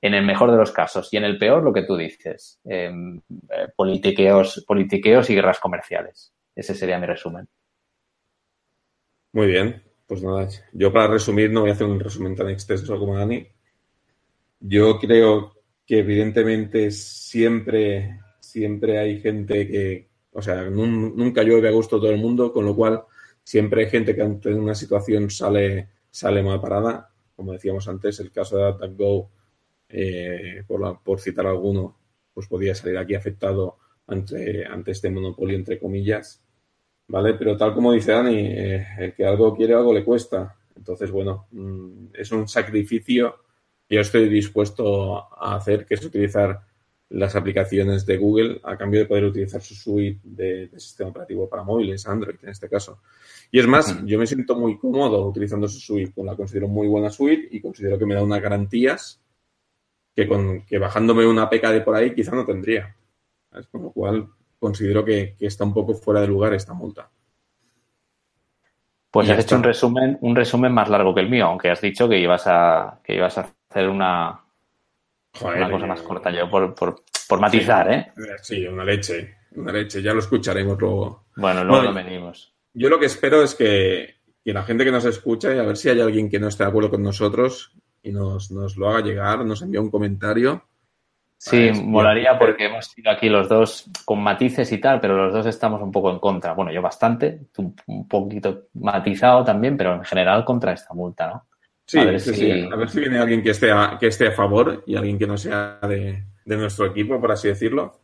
en 0.00 0.14
el 0.14 0.24
mejor 0.24 0.52
de 0.52 0.58
los 0.58 0.70
casos 0.70 1.12
y 1.12 1.16
en 1.16 1.24
el 1.24 1.36
peor 1.36 1.64
lo 1.64 1.72
que 1.72 1.82
tú 1.82 1.96
dices, 1.96 2.60
em, 2.64 3.16
eh, 3.50 3.68
politiqueos, 3.74 4.62
politiqueos 4.68 5.30
y 5.30 5.34
guerras 5.34 5.58
comerciales. 5.58 6.33
Ese 6.54 6.74
sería 6.74 6.98
mi 6.98 7.06
resumen. 7.06 7.48
Muy 9.32 9.48
bien, 9.48 9.82
pues 10.06 10.22
nada, 10.22 10.48
yo 10.72 10.92
para 10.92 11.08
resumir 11.08 11.50
no 11.50 11.62
voy 11.62 11.70
a 11.70 11.72
hacer 11.72 11.86
un 11.86 11.98
resumen 11.98 12.36
tan 12.36 12.48
extenso 12.50 12.98
como 12.98 13.16
Dani. 13.16 13.46
Yo 14.60 14.98
creo 14.98 15.54
que 15.84 15.98
evidentemente 15.98 16.90
siempre, 16.90 18.20
siempre 18.40 18.98
hay 18.98 19.20
gente 19.20 19.66
que, 19.66 20.08
o 20.32 20.40
sea, 20.40 20.62
nunca 20.70 21.42
llueve 21.42 21.68
a 21.68 21.72
gusto 21.72 21.98
todo 21.98 22.10
el 22.10 22.20
mundo, 22.20 22.52
con 22.52 22.64
lo 22.64 22.76
cual 22.76 23.02
siempre 23.42 23.84
hay 23.84 23.90
gente 23.90 24.14
que 24.14 24.22
ante 24.22 24.54
una 24.54 24.74
situación 24.74 25.30
sale, 25.30 25.88
sale 26.10 26.42
mal 26.42 26.60
parada. 26.60 27.10
Como 27.34 27.52
decíamos 27.52 27.88
antes, 27.88 28.20
el 28.20 28.30
caso 28.30 28.56
de 28.56 28.64
DuckDuckGo 28.64 29.30
eh, 29.88 30.62
por, 30.66 31.02
por 31.02 31.20
citar 31.20 31.46
alguno, 31.46 31.98
pues 32.32 32.46
podía 32.46 32.74
salir 32.74 32.96
aquí 32.98 33.14
afectado 33.14 33.78
ante, 34.06 34.66
ante 34.66 34.90
este 34.90 35.10
monopolio, 35.10 35.56
entre 35.56 35.78
comillas. 35.78 36.42
¿Vale? 37.06 37.34
Pero 37.34 37.56
tal 37.56 37.74
como 37.74 37.92
dice 37.92 38.12
Dani, 38.12 38.38
eh, 38.38 38.86
el 38.98 39.14
que 39.14 39.26
algo 39.26 39.54
quiere, 39.54 39.74
algo 39.74 39.92
le 39.92 40.04
cuesta. 40.04 40.56
Entonces, 40.76 41.10
bueno, 41.10 41.46
mm, 41.50 42.06
es 42.14 42.32
un 42.32 42.48
sacrificio 42.48 43.36
que 43.88 43.96
yo 43.96 44.00
estoy 44.00 44.28
dispuesto 44.28 45.16
a 45.16 45.56
hacer, 45.56 45.84
que 45.84 45.94
es 45.94 46.04
utilizar 46.04 46.60
las 47.10 47.36
aplicaciones 47.36 48.06
de 48.06 48.16
Google 48.16 48.60
a 48.64 48.76
cambio 48.76 49.00
de 49.00 49.06
poder 49.06 49.24
utilizar 49.24 49.60
su 49.62 49.74
suite 49.74 50.20
de, 50.24 50.70
sistema 50.78 51.10
operativo 51.10 51.48
para 51.48 51.62
móviles, 51.62 52.06
Android 52.06 52.36
en 52.42 52.48
este 52.48 52.68
caso. 52.68 53.00
Y 53.50 53.60
es 53.60 53.66
más, 53.66 54.04
yo 54.04 54.18
me 54.18 54.26
siento 54.26 54.58
muy 54.58 54.78
cómodo 54.78 55.28
utilizando 55.28 55.68
su 55.68 55.78
suite, 55.78 56.12
la 56.24 56.34
considero 56.34 56.66
muy 56.66 56.88
buena 56.88 57.10
suite 57.10 57.48
y 57.50 57.60
considero 57.60 57.98
que 57.98 58.06
me 58.06 58.14
da 58.14 58.22
unas 58.22 58.42
garantías 58.42 59.20
que, 60.14 60.26
con, 60.26 60.62
que 60.62 60.78
bajándome 60.78 61.26
una 61.26 61.48
PK 61.48 61.70
de 61.70 61.80
por 61.82 61.94
ahí 61.94 62.14
quizá 62.14 62.34
no 62.34 62.44
tendría. 62.44 62.96
Con 63.70 63.82
lo 63.82 63.90
cual 63.90 64.28
considero 64.58 65.04
que, 65.04 65.36
está 65.40 65.64
un 65.64 65.74
poco 65.74 65.94
fuera 65.94 66.20
de 66.20 66.26
lugar 66.26 66.54
esta 66.54 66.74
multa. 66.74 67.10
Pues 69.10 69.30
has 69.30 69.38
hecho 69.38 69.56
un 69.56 69.62
resumen, 69.62 70.18
un 70.22 70.34
resumen 70.34 70.72
más 70.72 70.88
largo 70.88 71.14
que 71.14 71.20
el 71.20 71.30
mío, 71.30 71.46
aunque 71.46 71.70
has 71.70 71.80
dicho 71.80 72.08
que 72.08 72.18
ibas 72.18 72.44
a, 72.46 73.00
que 73.04 73.14
ibas 73.14 73.38
a 73.38 73.48
hacer 73.70 73.88
una, 73.88 74.40
una 75.40 75.70
cosa 75.70 75.86
más 75.86 76.02
corta 76.02 76.30
yo 76.32 76.50
por, 76.50 77.04
matizar, 77.40 77.92
¿eh? 77.92 78.12
Sí, 78.42 78.66
una 78.66 78.84
leche, 78.84 79.36
una 79.54 79.72
leche, 79.72 80.02
ya 80.02 80.12
lo 80.12 80.18
escucharemos 80.18 80.80
luego. 80.80 81.26
Bueno, 81.36 81.62
luego 81.62 81.84
lo 81.84 81.94
venimos. 81.94 82.52
Yo 82.72 82.88
lo 82.88 82.98
que 82.98 83.06
espero 83.06 83.42
es 83.42 83.54
que, 83.54 84.16
que, 84.44 84.52
la 84.52 84.64
gente 84.64 84.84
que 84.84 84.90
nos 84.90 85.04
escucha, 85.04 85.54
y 85.54 85.58
a 85.58 85.62
ver 85.62 85.76
si 85.76 85.90
hay 85.90 86.00
alguien 86.00 86.28
que 86.28 86.40
no 86.40 86.48
esté 86.48 86.64
de 86.64 86.70
acuerdo 86.70 86.90
con 86.90 87.02
nosotros, 87.02 87.72
y 88.04 88.12
nos, 88.12 88.50
lo 88.50 88.88
haga 88.88 89.00
llegar, 89.00 89.44
nos 89.44 89.62
envía 89.62 89.80
un 89.80 89.90
comentario. 89.90 90.62
Sí, 91.46 91.70
molaría 91.84 92.38
porque 92.38 92.64
hemos 92.64 92.86
sido 92.86 93.10
aquí 93.10 93.28
los 93.28 93.50
dos 93.50 93.84
con 94.06 94.22
matices 94.22 94.72
y 94.72 94.78
tal, 94.78 94.98
pero 94.98 95.26
los 95.26 95.30
dos 95.30 95.44
estamos 95.44 95.82
un 95.82 95.92
poco 95.92 96.10
en 96.10 96.18
contra. 96.18 96.54
Bueno, 96.54 96.72
yo 96.72 96.80
bastante, 96.80 97.48
un 97.58 98.08
poquito 98.08 98.68
matizado 98.72 99.44
también, 99.44 99.76
pero 99.76 99.94
en 99.94 100.04
general 100.04 100.42
contra 100.42 100.72
esta 100.72 100.94
multa, 100.94 101.26
¿no? 101.26 101.46
Sí, 101.84 101.98
a 101.98 102.04
ver, 102.06 102.18
si... 102.18 102.62
A 102.62 102.76
ver 102.76 102.88
si 102.88 102.98
viene 102.98 103.18
alguien 103.18 103.42
que 103.42 103.50
esté 103.50 103.70
a, 103.70 103.98
que 104.00 104.06
esté 104.06 104.28
a 104.28 104.32
favor 104.32 104.84
y 104.86 104.96
alguien 104.96 105.18
que 105.18 105.26
no 105.26 105.36
sea 105.36 105.80
de, 105.82 106.24
nuestro 106.46 106.86
equipo, 106.86 107.20
por 107.20 107.32
así 107.32 107.48
decirlo. 107.48 108.00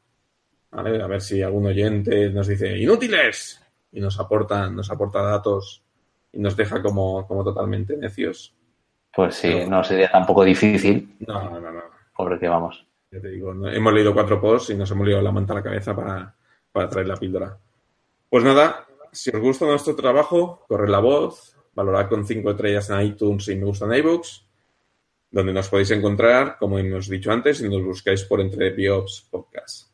A 0.72 0.82
ver 0.82 1.22
si 1.22 1.40
algún 1.40 1.64
oyente 1.64 2.28
nos 2.28 2.46
dice 2.46 2.76
inútiles 2.76 3.58
y 3.90 4.00
nos 4.00 4.20
aporta, 4.20 4.68
nos 4.68 4.90
aporta 4.90 5.22
datos 5.22 5.82
y 6.30 6.40
nos 6.40 6.54
deja 6.58 6.82
como, 6.82 7.26
como 7.26 7.42
totalmente 7.42 7.96
necios. 7.96 8.54
Pues 9.14 9.34
sí, 9.36 9.64
no 9.66 9.82
sería 9.82 10.10
tampoco 10.10 10.44
difícil. 10.44 11.16
No, 11.26 11.58
no, 11.58 11.72
no. 11.72 11.82
Porque 12.14 12.46
vamos. 12.46 12.86
Ya 13.12 13.20
te 13.20 13.28
digo, 13.28 13.50
hemos 13.66 13.92
leído 13.92 14.14
cuatro 14.14 14.40
posts 14.40 14.70
y 14.70 14.76
nos 14.76 14.88
hemos 14.92 15.04
liado 15.04 15.20
la 15.20 15.32
manta 15.32 15.52
a 15.52 15.56
la 15.56 15.64
cabeza 15.64 15.96
para, 15.96 16.32
traer 16.88 17.08
la 17.08 17.16
píldora. 17.16 17.58
Pues 18.28 18.44
nada, 18.44 18.86
si 19.10 19.30
os 19.30 19.40
gusta 19.40 19.66
nuestro 19.66 19.96
trabajo, 19.96 20.64
corred 20.68 20.88
la 20.88 21.00
voz, 21.00 21.56
valorad 21.74 22.08
con 22.08 22.24
cinco 22.24 22.52
estrellas 22.52 22.88
en 22.90 23.00
iTunes 23.00 23.48
y 23.48 23.56
me 23.56 23.64
gusta 23.64 23.86
en 23.86 23.94
iBooks, 23.94 24.46
donde 25.28 25.52
nos 25.52 25.68
podéis 25.68 25.90
encontrar, 25.90 26.56
como 26.56 26.78
hemos 26.78 27.08
dicho 27.08 27.32
antes, 27.32 27.58
si 27.58 27.68
nos 27.68 27.82
buscáis 27.82 28.22
por 28.22 28.40
Entre 28.40 28.70
Biops 28.70 29.26
Podcast. 29.28 29.90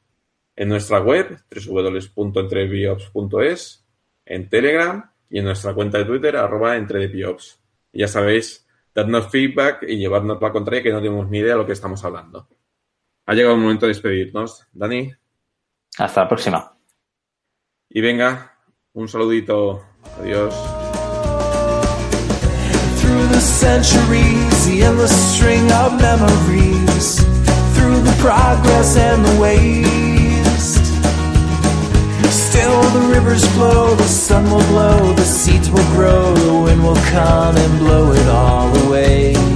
En 0.55 0.69
nuestra 0.69 1.01
web, 1.01 1.39
www.entrebiops.es, 1.51 3.87
en 4.27 4.51
Telegram 4.51 5.11
y 5.31 5.39
en 5.39 5.47
nuestra 5.47 5.73
cuenta 5.73 5.97
de 5.97 6.05
Twitter, 6.05 6.37
arroba 6.37 6.77
entredebiops. 6.77 7.63
Y 7.93 8.01
ya 8.01 8.09
sabéis 8.09 8.69
darnos 8.95 9.31
feedback 9.31 9.85
y 9.89 9.97
llevarnos 9.97 10.43
la 10.43 10.53
contraria 10.53 10.83
que 10.83 10.93
no 10.93 11.01
tenemos 11.01 11.31
ni 11.31 11.39
idea 11.39 11.53
de 11.53 11.59
lo 11.59 11.67
que 11.67 11.73
estamos 11.73 12.05
hablando. 12.05 12.47
Ha 13.27 13.35
llegado 13.35 13.57
el 13.57 13.61
momento 13.61 13.87
de 13.87 13.93
despedirnos. 13.93 14.67
Dani. 14.73 15.13
Hasta 15.99 16.23
la 16.23 16.29
próxima. 16.29 16.77
Y 17.91 18.01
venga, 18.01 18.53
un 18.93 19.09
saludito. 19.09 19.83
Adiós. 20.21 20.55
Through 23.01 23.27
the 23.29 23.41
centuries, 23.41 24.67
the 24.67 24.85
endless 24.85 25.15
string 25.35 25.71
of 25.73 26.01
memories, 26.01 27.25
through 27.75 28.01
the 28.03 28.17
progress 28.21 28.97
and 28.97 29.25
the 29.25 29.41
waste. 29.41 30.85
Still 32.31 32.83
the 32.91 33.09
rivers 33.13 33.45
flow, 33.55 33.95
the 33.97 34.05
sun 34.05 34.45
will 34.51 34.65
glow, 34.69 35.13
the 35.15 35.25
seeds 35.25 35.69
will 35.71 35.87
grow, 35.95 36.35
the 36.35 36.55
wind 36.65 36.83
will 36.83 37.03
come 37.11 37.57
and 37.57 37.79
blow 37.79 38.13
it 38.13 38.27
all 38.29 38.77
away. 38.87 39.56